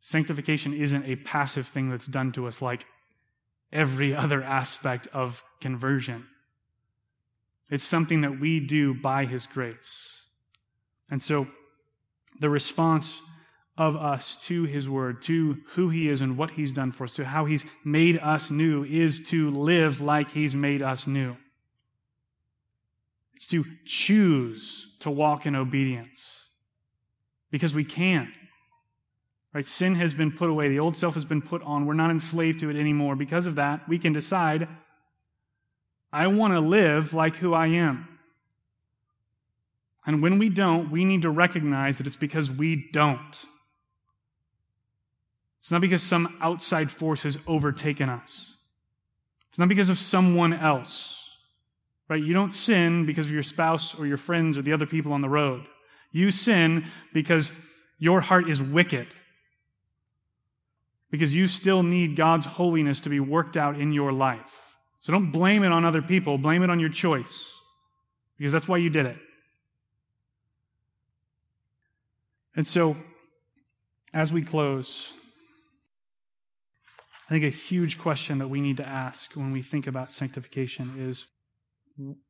Sanctification 0.00 0.74
isn't 0.74 1.06
a 1.06 1.14
passive 1.14 1.68
thing 1.68 1.88
that's 1.88 2.06
done 2.06 2.32
to 2.32 2.48
us 2.48 2.60
like 2.60 2.84
every 3.72 4.12
other 4.24 4.42
aspect 4.42 5.06
of 5.12 5.44
conversion. 5.60 6.26
It's 7.70 7.84
something 7.84 8.22
that 8.22 8.40
we 8.40 8.60
do 8.60 8.94
by 8.94 9.24
His 9.24 9.46
grace. 9.46 10.16
And 11.10 11.22
so 11.22 11.46
the 12.40 12.50
response 12.50 13.20
of 13.78 13.96
us 13.96 14.36
to 14.46 14.64
His 14.64 14.88
Word, 14.88 15.22
to 15.22 15.58
who 15.70 15.88
He 15.88 16.08
is 16.08 16.20
and 16.20 16.36
what 16.36 16.50
He's 16.50 16.72
done 16.72 16.92
for 16.92 17.04
us, 17.04 17.14
to 17.14 17.24
how 17.24 17.44
He's 17.44 17.64
made 17.84 18.18
us 18.18 18.50
new, 18.50 18.84
is 18.84 19.24
to 19.30 19.50
live 19.50 20.00
like 20.00 20.32
He's 20.32 20.54
made 20.54 20.82
us 20.82 21.06
new. 21.06 21.36
It's 23.36 23.46
to 23.46 23.64
choose 23.86 24.96
to 25.00 25.10
walk 25.10 25.46
in 25.46 25.54
obedience 25.54 26.18
because 27.50 27.74
we 27.74 27.84
can. 27.84 28.32
Right? 29.52 29.66
Sin 29.66 29.94
has 29.96 30.14
been 30.14 30.30
put 30.30 30.50
away. 30.50 30.68
The 30.68 30.78
old 30.78 30.96
self 30.96 31.14
has 31.14 31.24
been 31.24 31.42
put 31.42 31.62
on. 31.62 31.86
We're 31.86 31.94
not 31.94 32.10
enslaved 32.10 32.60
to 32.60 32.70
it 32.70 32.76
anymore. 32.76 33.16
Because 33.16 33.46
of 33.46 33.56
that, 33.56 33.88
we 33.88 33.98
can 33.98 34.12
decide 34.12 34.68
I 36.12 36.26
want 36.26 36.54
to 36.54 36.60
live 36.60 37.14
like 37.14 37.36
who 37.36 37.54
I 37.54 37.68
am. 37.68 38.08
And 40.06 40.22
when 40.22 40.38
we 40.38 40.48
don't, 40.48 40.90
we 40.90 41.04
need 41.04 41.22
to 41.22 41.30
recognize 41.30 41.98
that 41.98 42.06
it's 42.06 42.16
because 42.16 42.50
we 42.50 42.88
don't. 42.90 43.44
It's 45.60 45.70
not 45.70 45.80
because 45.80 46.02
some 46.02 46.38
outside 46.40 46.90
force 46.90 47.22
has 47.22 47.38
overtaken 47.46 48.08
us. 48.08 48.54
It's 49.50 49.58
not 49.58 49.68
because 49.68 49.90
of 49.90 49.98
someone 49.98 50.52
else. 50.52 51.16
Right? 52.08 52.22
You 52.22 52.34
don't 52.34 52.52
sin 52.52 53.06
because 53.06 53.26
of 53.26 53.32
your 53.32 53.42
spouse 53.42 53.98
or 53.98 54.06
your 54.06 54.16
friends 54.16 54.58
or 54.58 54.62
the 54.62 54.72
other 54.72 54.86
people 54.86 55.12
on 55.12 55.20
the 55.20 55.28
road. 55.28 55.64
You 56.10 56.32
sin 56.32 56.86
because 57.12 57.52
your 57.98 58.20
heart 58.20 58.48
is 58.48 58.60
wicked. 58.60 59.06
Because 61.10 61.34
you 61.34 61.46
still 61.46 61.82
need 61.82 62.16
God's 62.16 62.46
holiness 62.46 63.00
to 63.02 63.10
be 63.10 63.20
worked 63.20 63.56
out 63.56 63.78
in 63.78 63.92
your 63.92 64.12
life. 64.12 64.69
So 65.00 65.12
don't 65.12 65.30
blame 65.30 65.64
it 65.64 65.72
on 65.72 65.84
other 65.84 66.02
people, 66.02 66.36
blame 66.38 66.62
it 66.62 66.70
on 66.70 66.78
your 66.78 66.90
choice, 66.90 67.52
because 68.36 68.52
that's 68.52 68.68
why 68.68 68.76
you 68.76 68.90
did 68.90 69.06
it. 69.06 69.16
And 72.54 72.66
so, 72.66 72.96
as 74.12 74.32
we 74.32 74.42
close, 74.42 75.12
I 77.28 77.32
think 77.32 77.44
a 77.44 77.56
huge 77.56 77.98
question 77.98 78.38
that 78.38 78.48
we 78.48 78.60
need 78.60 78.76
to 78.78 78.88
ask 78.88 79.32
when 79.34 79.52
we 79.52 79.62
think 79.62 79.86
about 79.86 80.12
sanctification 80.12 80.94
is 80.98 81.26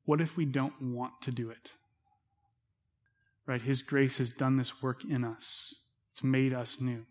what 0.05 0.21
if 0.21 0.37
we 0.37 0.45
don't 0.45 0.75
want 0.81 1.15
to 1.23 1.31
do 1.31 1.51
it? 1.51 1.73
Right? 3.47 3.63
His 3.63 3.83
grace 3.83 4.19
has 4.19 4.31
done 4.31 4.57
this 4.57 4.83
work 4.83 5.05
in 5.05 5.25
us, 5.25 5.75
it's 6.13 6.23
made 6.23 6.53
us 6.53 6.81
new. 6.81 7.07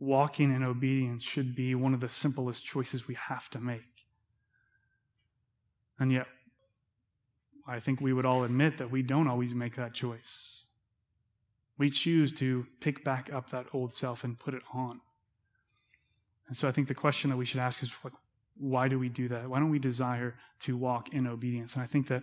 Walking 0.00 0.54
in 0.54 0.62
obedience 0.62 1.24
should 1.24 1.56
be 1.56 1.74
one 1.74 1.92
of 1.92 2.00
the 2.00 2.08
simplest 2.08 2.64
choices 2.64 3.08
we 3.08 3.16
have 3.16 3.50
to 3.50 3.58
make. 3.58 3.97
And 5.98 6.12
yet, 6.12 6.26
I 7.66 7.80
think 7.80 8.00
we 8.00 8.12
would 8.12 8.26
all 8.26 8.44
admit 8.44 8.78
that 8.78 8.90
we 8.90 9.02
don't 9.02 9.28
always 9.28 9.54
make 9.54 9.76
that 9.76 9.92
choice. 9.92 10.64
We 11.76 11.90
choose 11.90 12.32
to 12.34 12.66
pick 12.80 13.04
back 13.04 13.32
up 13.32 13.50
that 13.50 13.66
old 13.72 13.92
self 13.92 14.24
and 14.24 14.38
put 14.38 14.54
it 14.54 14.62
on. 14.72 15.00
And 16.48 16.56
so 16.56 16.66
I 16.66 16.72
think 16.72 16.88
the 16.88 16.94
question 16.94 17.30
that 17.30 17.36
we 17.36 17.44
should 17.44 17.60
ask 17.60 17.82
is 17.82 17.92
why 18.56 18.88
do 18.88 18.98
we 18.98 19.08
do 19.08 19.28
that? 19.28 19.48
Why 19.48 19.60
don't 19.60 19.70
we 19.70 19.78
desire 19.78 20.34
to 20.60 20.76
walk 20.76 21.12
in 21.12 21.26
obedience? 21.26 21.74
And 21.74 21.82
I 21.82 21.86
think 21.86 22.08
that 22.08 22.22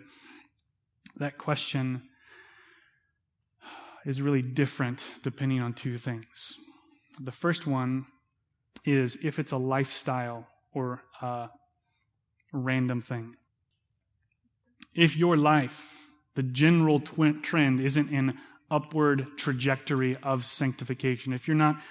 that 1.17 1.37
question 1.37 2.01
is 4.05 4.21
really 4.21 4.41
different 4.41 5.05
depending 5.23 5.61
on 5.61 5.73
two 5.73 5.97
things. 5.97 6.53
The 7.19 7.31
first 7.31 7.65
one 7.65 8.05
is 8.83 9.17
if 9.23 9.39
it's 9.39 9.51
a 9.51 9.57
lifestyle 9.57 10.47
or 10.73 11.01
a 11.21 11.49
random 12.51 13.01
thing. 13.01 13.35
If 14.95 15.15
your 15.17 15.35
life, 15.35 16.07
the 16.35 16.43
general 16.43 17.01
tw- 17.01 17.43
trend, 17.43 17.81
isn't 17.81 18.09
an 18.11 18.37
upward 18.71 19.27
trajectory 19.37 20.15
of 20.17 20.45
sanctification, 20.45 21.33
if 21.33 21.47
you're 21.47 21.55
not 21.55 21.81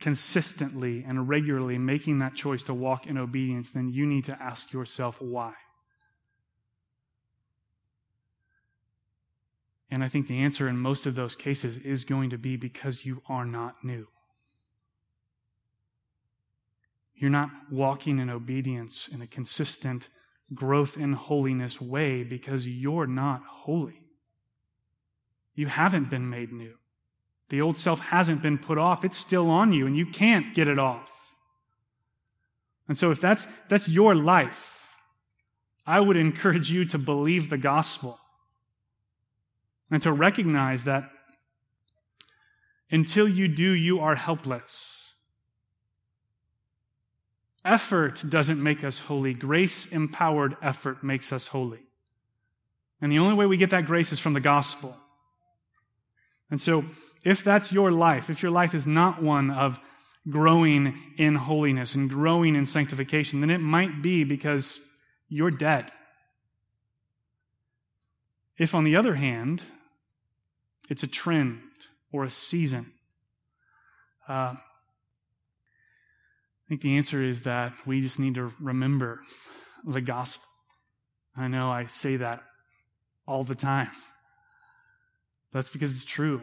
consistently 0.00 1.04
and 1.06 1.28
regularly 1.28 1.78
making 1.78 2.18
that 2.18 2.34
choice 2.34 2.62
to 2.64 2.74
walk 2.74 3.06
in 3.06 3.16
obedience, 3.16 3.70
then 3.70 3.88
you 3.88 4.06
need 4.06 4.24
to 4.24 4.42
ask 4.42 4.72
yourself 4.72 5.20
why. 5.20 5.54
And 9.90 10.02
I 10.02 10.08
think 10.08 10.26
the 10.26 10.40
answer 10.40 10.68
in 10.68 10.78
most 10.78 11.06
of 11.06 11.14
those 11.14 11.34
cases 11.34 11.78
is 11.78 12.04
going 12.04 12.30
to 12.30 12.38
be 12.38 12.56
because 12.56 13.04
you 13.04 13.22
are 13.28 13.46
not 13.46 13.84
new. 13.84 14.08
You're 17.14 17.30
not 17.30 17.50
walking 17.70 18.18
in 18.18 18.28
obedience 18.28 19.08
in 19.10 19.22
a 19.22 19.26
consistent 19.26 20.08
growth 20.54 20.96
in 20.96 21.12
holiness 21.12 21.80
way 21.80 22.22
because 22.22 22.66
you're 22.66 23.06
not 23.06 23.42
holy. 23.44 24.00
You 25.54 25.66
haven't 25.66 26.10
been 26.10 26.28
made 26.28 26.52
new. 26.52 26.74
The 27.48 27.60
old 27.60 27.78
self 27.78 28.00
hasn't 28.00 28.42
been 28.42 28.58
put 28.58 28.78
off. 28.78 29.04
It's 29.04 29.16
still 29.16 29.50
on 29.50 29.72
you 29.72 29.86
and 29.86 29.96
you 29.96 30.06
can't 30.06 30.54
get 30.54 30.68
it 30.68 30.78
off. 30.78 31.10
And 32.88 32.96
so 32.96 33.10
if 33.10 33.20
that's, 33.20 33.46
that's 33.68 33.88
your 33.88 34.14
life, 34.14 34.76
I 35.86 36.00
would 36.00 36.16
encourage 36.16 36.70
you 36.70 36.84
to 36.86 36.98
believe 36.98 37.50
the 37.50 37.58
gospel 37.58 38.18
and 39.90 40.02
to 40.02 40.12
recognize 40.12 40.84
that 40.84 41.10
until 42.90 43.28
you 43.28 43.48
do, 43.48 43.70
you 43.72 44.00
are 44.00 44.14
helpless. 44.14 44.95
Effort 47.66 48.22
doesn't 48.28 48.62
make 48.62 48.84
us 48.84 48.96
holy. 49.00 49.34
Grace 49.34 49.86
empowered 49.86 50.56
effort 50.62 51.02
makes 51.02 51.32
us 51.32 51.48
holy. 51.48 51.80
And 53.00 53.10
the 53.10 53.18
only 53.18 53.34
way 53.34 53.46
we 53.46 53.56
get 53.56 53.70
that 53.70 53.86
grace 53.86 54.12
is 54.12 54.20
from 54.20 54.34
the 54.34 54.40
gospel. 54.40 54.96
And 56.48 56.60
so, 56.60 56.84
if 57.24 57.42
that's 57.42 57.72
your 57.72 57.90
life, 57.90 58.30
if 58.30 58.40
your 58.40 58.52
life 58.52 58.72
is 58.72 58.86
not 58.86 59.20
one 59.20 59.50
of 59.50 59.80
growing 60.30 60.96
in 61.18 61.34
holiness 61.34 61.96
and 61.96 62.08
growing 62.08 62.54
in 62.54 62.66
sanctification, 62.66 63.40
then 63.40 63.50
it 63.50 63.58
might 63.58 64.00
be 64.00 64.22
because 64.22 64.80
you're 65.28 65.50
dead. 65.50 65.90
If, 68.56 68.76
on 68.76 68.84
the 68.84 68.94
other 68.94 69.16
hand, 69.16 69.64
it's 70.88 71.02
a 71.02 71.08
trend 71.08 71.62
or 72.12 72.22
a 72.22 72.30
season, 72.30 72.92
uh, 74.28 74.54
I 76.66 76.68
think 76.68 76.80
the 76.80 76.96
answer 76.96 77.22
is 77.22 77.42
that 77.42 77.72
we 77.86 78.00
just 78.00 78.18
need 78.18 78.34
to 78.34 78.52
remember 78.60 79.20
the 79.84 80.00
gospel. 80.00 80.48
I 81.36 81.46
know 81.46 81.70
I 81.70 81.86
say 81.86 82.16
that 82.16 82.42
all 83.26 83.44
the 83.44 83.54
time. 83.54 83.90
That's 85.52 85.68
because 85.68 85.92
it's 85.92 86.04
true. 86.04 86.42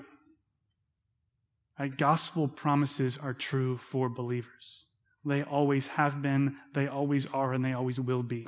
Right? 1.78 1.96
Gospel 1.96 2.48
promises 2.48 3.18
are 3.22 3.34
true 3.34 3.76
for 3.78 4.08
believers. 4.08 4.86
They 5.26 5.44
always 5.44 5.88
have 5.88 6.22
been, 6.22 6.56
they 6.74 6.88
always 6.88 7.26
are, 7.28 7.54
and 7.54 7.64
they 7.64 7.74
always 7.74 8.00
will 8.00 8.24
be. 8.24 8.48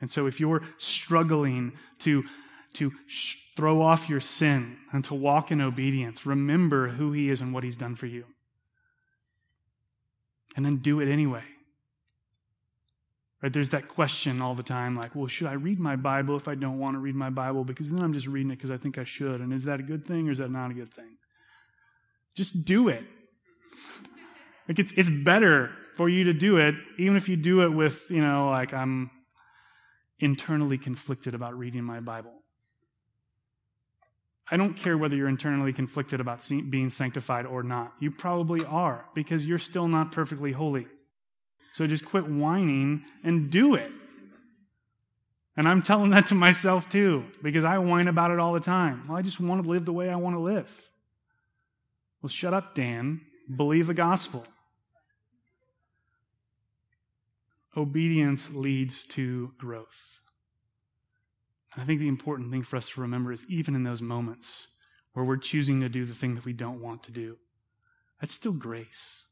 And 0.00 0.10
so 0.10 0.26
if 0.26 0.40
you're 0.40 0.62
struggling 0.78 1.72
to, 2.00 2.24
to 2.74 2.92
throw 3.56 3.80
off 3.80 4.08
your 4.08 4.20
sin 4.20 4.78
and 4.92 5.04
to 5.04 5.14
walk 5.14 5.52
in 5.52 5.60
obedience, 5.60 6.26
remember 6.26 6.88
who 6.88 7.12
He 7.12 7.30
is 7.30 7.40
and 7.40 7.54
what 7.54 7.62
He's 7.64 7.76
done 7.76 7.94
for 7.94 8.06
you. 8.06 8.24
And 10.56 10.64
then 10.64 10.76
do 10.76 11.00
it 11.00 11.08
anyway. 11.08 11.44
Right? 13.42 13.52
There's 13.52 13.70
that 13.70 13.88
question 13.88 14.40
all 14.40 14.54
the 14.54 14.62
time 14.62 14.96
like, 14.96 15.14
well, 15.14 15.26
should 15.26 15.48
I 15.48 15.54
read 15.54 15.80
my 15.80 15.96
Bible 15.96 16.36
if 16.36 16.46
I 16.46 16.54
don't 16.54 16.78
want 16.78 16.94
to 16.94 17.00
read 17.00 17.14
my 17.14 17.30
Bible? 17.30 17.64
Because 17.64 17.90
then 17.90 18.02
I'm 18.02 18.12
just 18.12 18.26
reading 18.26 18.52
it 18.52 18.56
because 18.56 18.70
I 18.70 18.76
think 18.76 18.98
I 18.98 19.04
should. 19.04 19.40
And 19.40 19.52
is 19.52 19.64
that 19.64 19.80
a 19.80 19.82
good 19.82 20.06
thing 20.06 20.28
or 20.28 20.32
is 20.32 20.38
that 20.38 20.50
not 20.50 20.70
a 20.70 20.74
good 20.74 20.92
thing? 20.94 21.16
Just 22.34 22.64
do 22.64 22.88
it. 22.88 23.04
Like 24.68 24.78
it's 24.78 24.92
it's 24.92 25.10
better 25.10 25.70
for 25.96 26.08
you 26.08 26.22
to 26.24 26.32
do 26.32 26.58
it, 26.58 26.76
even 26.96 27.16
if 27.16 27.28
you 27.28 27.36
do 27.36 27.62
it 27.62 27.68
with, 27.70 28.08
you 28.08 28.22
know, 28.22 28.48
like 28.48 28.72
I'm 28.72 29.10
internally 30.20 30.78
conflicted 30.78 31.34
about 31.34 31.58
reading 31.58 31.82
my 31.82 31.98
Bible. 31.98 32.41
I 34.52 34.58
don't 34.58 34.74
care 34.74 34.98
whether 34.98 35.16
you're 35.16 35.30
internally 35.30 35.72
conflicted 35.72 36.20
about 36.20 36.46
being 36.68 36.90
sanctified 36.90 37.46
or 37.46 37.62
not. 37.62 37.94
You 38.00 38.10
probably 38.10 38.62
are, 38.66 39.06
because 39.14 39.46
you're 39.46 39.58
still 39.58 39.88
not 39.88 40.12
perfectly 40.12 40.52
holy. 40.52 40.86
So 41.72 41.86
just 41.86 42.04
quit 42.04 42.28
whining 42.28 43.02
and 43.24 43.50
do 43.50 43.76
it. 43.76 43.90
And 45.56 45.66
I'm 45.66 45.80
telling 45.80 46.10
that 46.10 46.26
to 46.26 46.34
myself 46.34 46.90
too, 46.90 47.24
because 47.42 47.64
I 47.64 47.78
whine 47.78 48.08
about 48.08 48.30
it 48.30 48.38
all 48.38 48.52
the 48.52 48.60
time. 48.60 49.08
Well, 49.08 49.16
I 49.16 49.22
just 49.22 49.40
want 49.40 49.62
to 49.62 49.68
live 49.70 49.86
the 49.86 49.92
way 49.92 50.10
I 50.10 50.16
want 50.16 50.36
to 50.36 50.40
live. 50.40 50.70
Well, 52.20 52.28
shut 52.28 52.52
up, 52.52 52.74
Dan. 52.74 53.22
Believe 53.56 53.86
the 53.86 53.94
gospel. 53.94 54.44
Obedience 57.74 58.52
leads 58.52 59.04
to 59.04 59.52
growth. 59.56 60.20
I 61.76 61.84
think 61.84 62.00
the 62.00 62.08
important 62.08 62.50
thing 62.50 62.62
for 62.62 62.76
us 62.76 62.90
to 62.90 63.00
remember 63.00 63.32
is 63.32 63.44
even 63.48 63.74
in 63.74 63.84
those 63.84 64.02
moments 64.02 64.66
where 65.12 65.24
we're 65.24 65.36
choosing 65.36 65.80
to 65.80 65.88
do 65.88 66.04
the 66.04 66.14
thing 66.14 66.34
that 66.34 66.44
we 66.44 66.52
don't 66.52 66.80
want 66.80 67.02
to 67.04 67.10
do, 67.10 67.38
that's 68.20 68.34
still 68.34 68.52
grace. 68.52 69.24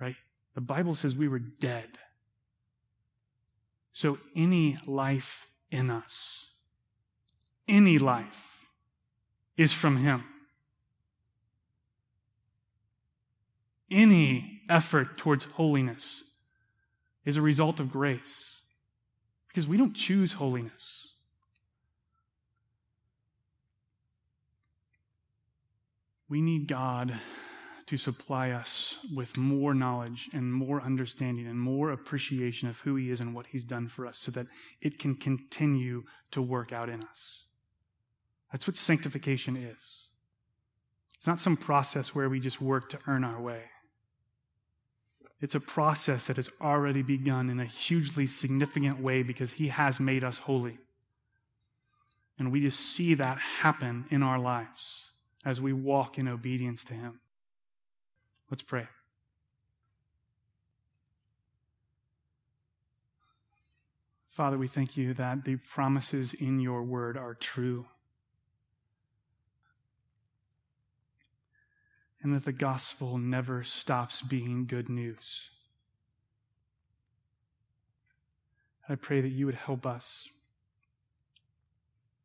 Right? 0.00 0.16
The 0.54 0.60
Bible 0.60 0.94
says 0.94 1.14
we 1.14 1.28
were 1.28 1.38
dead. 1.38 1.98
So 3.92 4.18
any 4.34 4.78
life 4.86 5.46
in 5.70 5.90
us, 5.90 6.50
any 7.68 7.98
life, 7.98 8.66
is 9.56 9.72
from 9.72 9.98
Him. 9.98 10.24
any 13.92 14.62
effort 14.68 15.18
towards 15.18 15.44
holiness 15.44 16.24
is 17.24 17.36
a 17.36 17.42
result 17.42 17.78
of 17.78 17.92
grace 17.92 18.61
because 19.52 19.68
we 19.68 19.76
don't 19.76 19.94
choose 19.94 20.32
holiness. 20.32 21.08
We 26.28 26.40
need 26.40 26.66
God 26.66 27.12
to 27.84 27.98
supply 27.98 28.52
us 28.52 28.96
with 29.14 29.36
more 29.36 29.74
knowledge 29.74 30.30
and 30.32 30.54
more 30.54 30.80
understanding 30.80 31.46
and 31.46 31.60
more 31.60 31.90
appreciation 31.90 32.66
of 32.66 32.78
who 32.78 32.96
He 32.96 33.10
is 33.10 33.20
and 33.20 33.34
what 33.34 33.48
He's 33.48 33.64
done 33.64 33.88
for 33.88 34.06
us 34.06 34.16
so 34.16 34.30
that 34.30 34.46
it 34.80 34.98
can 34.98 35.14
continue 35.14 36.04
to 36.30 36.40
work 36.40 36.72
out 36.72 36.88
in 36.88 37.02
us. 37.02 37.44
That's 38.50 38.66
what 38.66 38.78
sanctification 38.78 39.58
is. 39.58 40.06
It's 41.14 41.26
not 41.26 41.40
some 41.40 41.58
process 41.58 42.14
where 42.14 42.30
we 42.30 42.40
just 42.40 42.62
work 42.62 42.88
to 42.90 42.98
earn 43.06 43.24
our 43.24 43.40
way. 43.40 43.64
It's 45.42 45.56
a 45.56 45.60
process 45.60 46.28
that 46.28 46.36
has 46.36 46.48
already 46.60 47.02
begun 47.02 47.50
in 47.50 47.58
a 47.58 47.64
hugely 47.64 48.28
significant 48.28 49.00
way 49.00 49.24
because 49.24 49.54
He 49.54 49.68
has 49.68 49.98
made 49.98 50.22
us 50.22 50.38
holy. 50.38 50.78
And 52.38 52.52
we 52.52 52.60
just 52.60 52.78
see 52.78 53.14
that 53.14 53.38
happen 53.38 54.06
in 54.08 54.22
our 54.22 54.38
lives 54.38 55.10
as 55.44 55.60
we 55.60 55.72
walk 55.72 56.16
in 56.16 56.28
obedience 56.28 56.84
to 56.84 56.94
Him. 56.94 57.18
Let's 58.50 58.62
pray. 58.62 58.86
Father, 64.30 64.56
we 64.56 64.68
thank 64.68 64.96
you 64.96 65.12
that 65.14 65.44
the 65.44 65.56
promises 65.56 66.34
in 66.34 66.60
your 66.60 66.84
word 66.84 67.16
are 67.16 67.34
true. 67.34 67.86
And 72.22 72.34
that 72.34 72.44
the 72.44 72.52
gospel 72.52 73.18
never 73.18 73.62
stops 73.62 74.22
being 74.22 74.66
good 74.66 74.88
news. 74.88 75.50
I 78.88 78.94
pray 78.94 79.20
that 79.20 79.28
you 79.28 79.46
would 79.46 79.54
help 79.54 79.86
us 79.86 80.28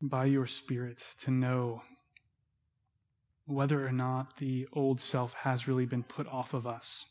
by 0.01 0.25
your 0.25 0.45
Spirit 0.45 1.03
to 1.21 1.31
know 1.31 1.81
whether 3.45 3.85
or 3.85 3.91
not 3.91 4.37
the 4.37 4.67
old 4.73 4.99
self 4.99 5.33
has 5.33 5.67
really 5.67 5.85
been 5.85 6.03
put 6.03 6.27
off 6.27 6.53
of 6.53 6.67
us 6.67 7.05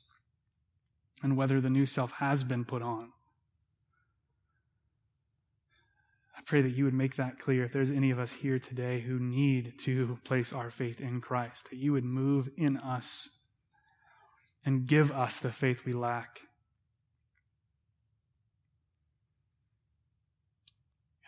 and 1.23 1.37
whether 1.37 1.61
the 1.61 1.71
new 1.71 1.87
self 1.87 2.13
has 2.13 2.45
been 2.45 2.65
put 2.65 2.83
on. 2.83 3.11
pray 6.47 6.63
that 6.63 6.77
you 6.77 6.85
would 6.85 6.95
make 6.95 7.17
that 7.17 7.41
clear 7.41 7.65
if 7.65 7.73
there's 7.73 7.91
any 7.91 8.13
of 8.13 8.21
us 8.21 8.31
here 8.31 8.61
today 8.61 9.01
who 9.01 9.19
need 9.19 9.77
to 9.81 10.17
place 10.25 10.53
our 10.53 10.71
faith 10.71 11.01
in 11.01 11.21
Christ, 11.21 11.69
that 11.71 11.77
you 11.77 11.93
would 11.93 12.05
move 12.05 12.49
in 12.57 12.77
us 12.77 13.29
and 14.65 14.87
give 14.87 15.11
us 15.11 15.41
the 15.41 15.51
faith 15.51 15.85
we 15.85 15.93
lack. 15.93 16.41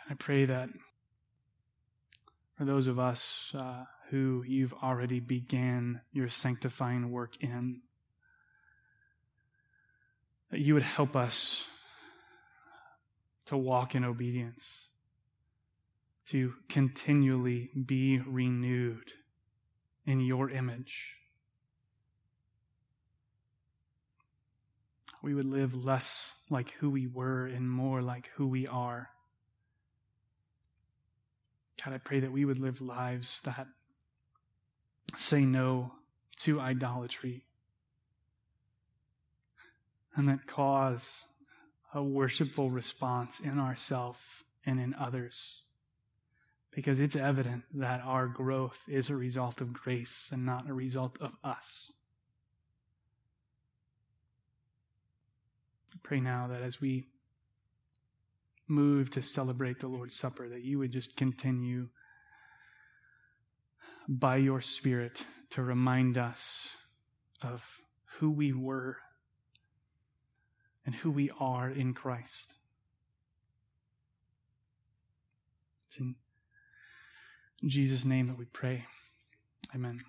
And 0.05 0.13
I 0.13 0.15
pray 0.15 0.45
that 0.45 0.69
for 2.57 2.65
those 2.65 2.87
of 2.87 3.01
us 3.01 3.53
uh, 3.55 3.85
who 4.11 4.45
you've 4.47 4.75
already 4.75 5.19
began 5.19 6.01
your 6.13 6.29
sanctifying 6.29 7.11
work 7.11 7.33
in, 7.41 7.81
that 10.53 10.61
you 10.61 10.75
would 10.75 10.85
help 10.85 11.17
us 11.17 11.65
to 13.47 13.57
walk 13.57 13.97
in 13.97 14.05
obedience 14.05 14.89
to 16.31 16.55
continually 16.69 17.71
be 17.87 18.19
renewed 18.19 19.13
in 20.05 20.21
your 20.21 20.51
image. 20.51 21.15
We 25.23 25.35
would 25.35 25.47
live 25.47 25.75
less 25.75 26.35
like 26.51 26.71
who 26.79 26.91
we 26.91 27.07
were 27.07 27.47
and 27.47 27.71
more 27.71 28.03
like 28.03 28.31
who 28.37 28.47
we 28.47 28.67
are. 28.67 29.09
God, 31.83 31.95
I 31.95 31.99
pray 31.99 32.21
that 32.21 32.33
we 32.33 32.45
would 32.45 32.59
live 32.59 32.81
lives 32.81 33.41
that 33.45 33.67
say 35.17 35.45
no 35.45 35.93
to 36.39 36.61
idolatry 36.61 37.45
and 40.15 40.29
that 40.29 40.47
cause 40.47 41.23
a 41.95 42.03
worshipful 42.03 42.71
response 42.71 43.41
in 43.41 43.59
ourselves 43.59 44.21
and 44.67 44.79
in 44.79 44.95
others. 44.95 45.63
Because 46.79 47.01
it's 47.01 47.17
evident 47.17 47.65
that 47.75 48.03
our 48.05 48.29
growth 48.29 48.79
is 48.87 49.11
a 49.11 49.17
result 49.17 49.61
of 49.61 49.73
grace 49.73 50.29
and 50.31 50.47
not 50.47 50.69
a 50.69 50.73
result 50.73 51.17
of 51.21 51.33
us. 51.43 51.91
I 55.93 55.97
pray 56.05 56.21
now 56.21 56.47
that 56.47 56.63
as 56.63 56.81
we 56.81 57.07
move 58.69 59.11
to 59.11 59.23
celebrate 59.23 59.81
the 59.81 59.89
Lord's 59.89 60.15
Supper, 60.15 60.49
that 60.49 60.63
you 60.63 60.79
would 60.79 60.93
just 60.93 61.17
continue 61.17 61.89
by 64.09 64.37
your 64.37 64.61
Spirit 64.61 65.25
to 65.51 65.65
remind 65.65 66.17
us 66.17 66.69
of 67.43 67.81
who 68.19 68.31
we 68.31 68.53
were 68.53 68.99
and 70.87 70.95
who 70.95 71.11
we 71.11 71.29
are 71.41 71.69
in 71.69 71.93
Christ. 71.93 72.55
It's 75.89 75.99
in 77.63 77.69
Jesus' 77.69 78.05
name 78.05 78.29
that 78.29 78.39
we 78.39 78.45
pray. 78.47 78.85
Amen. 79.75 80.01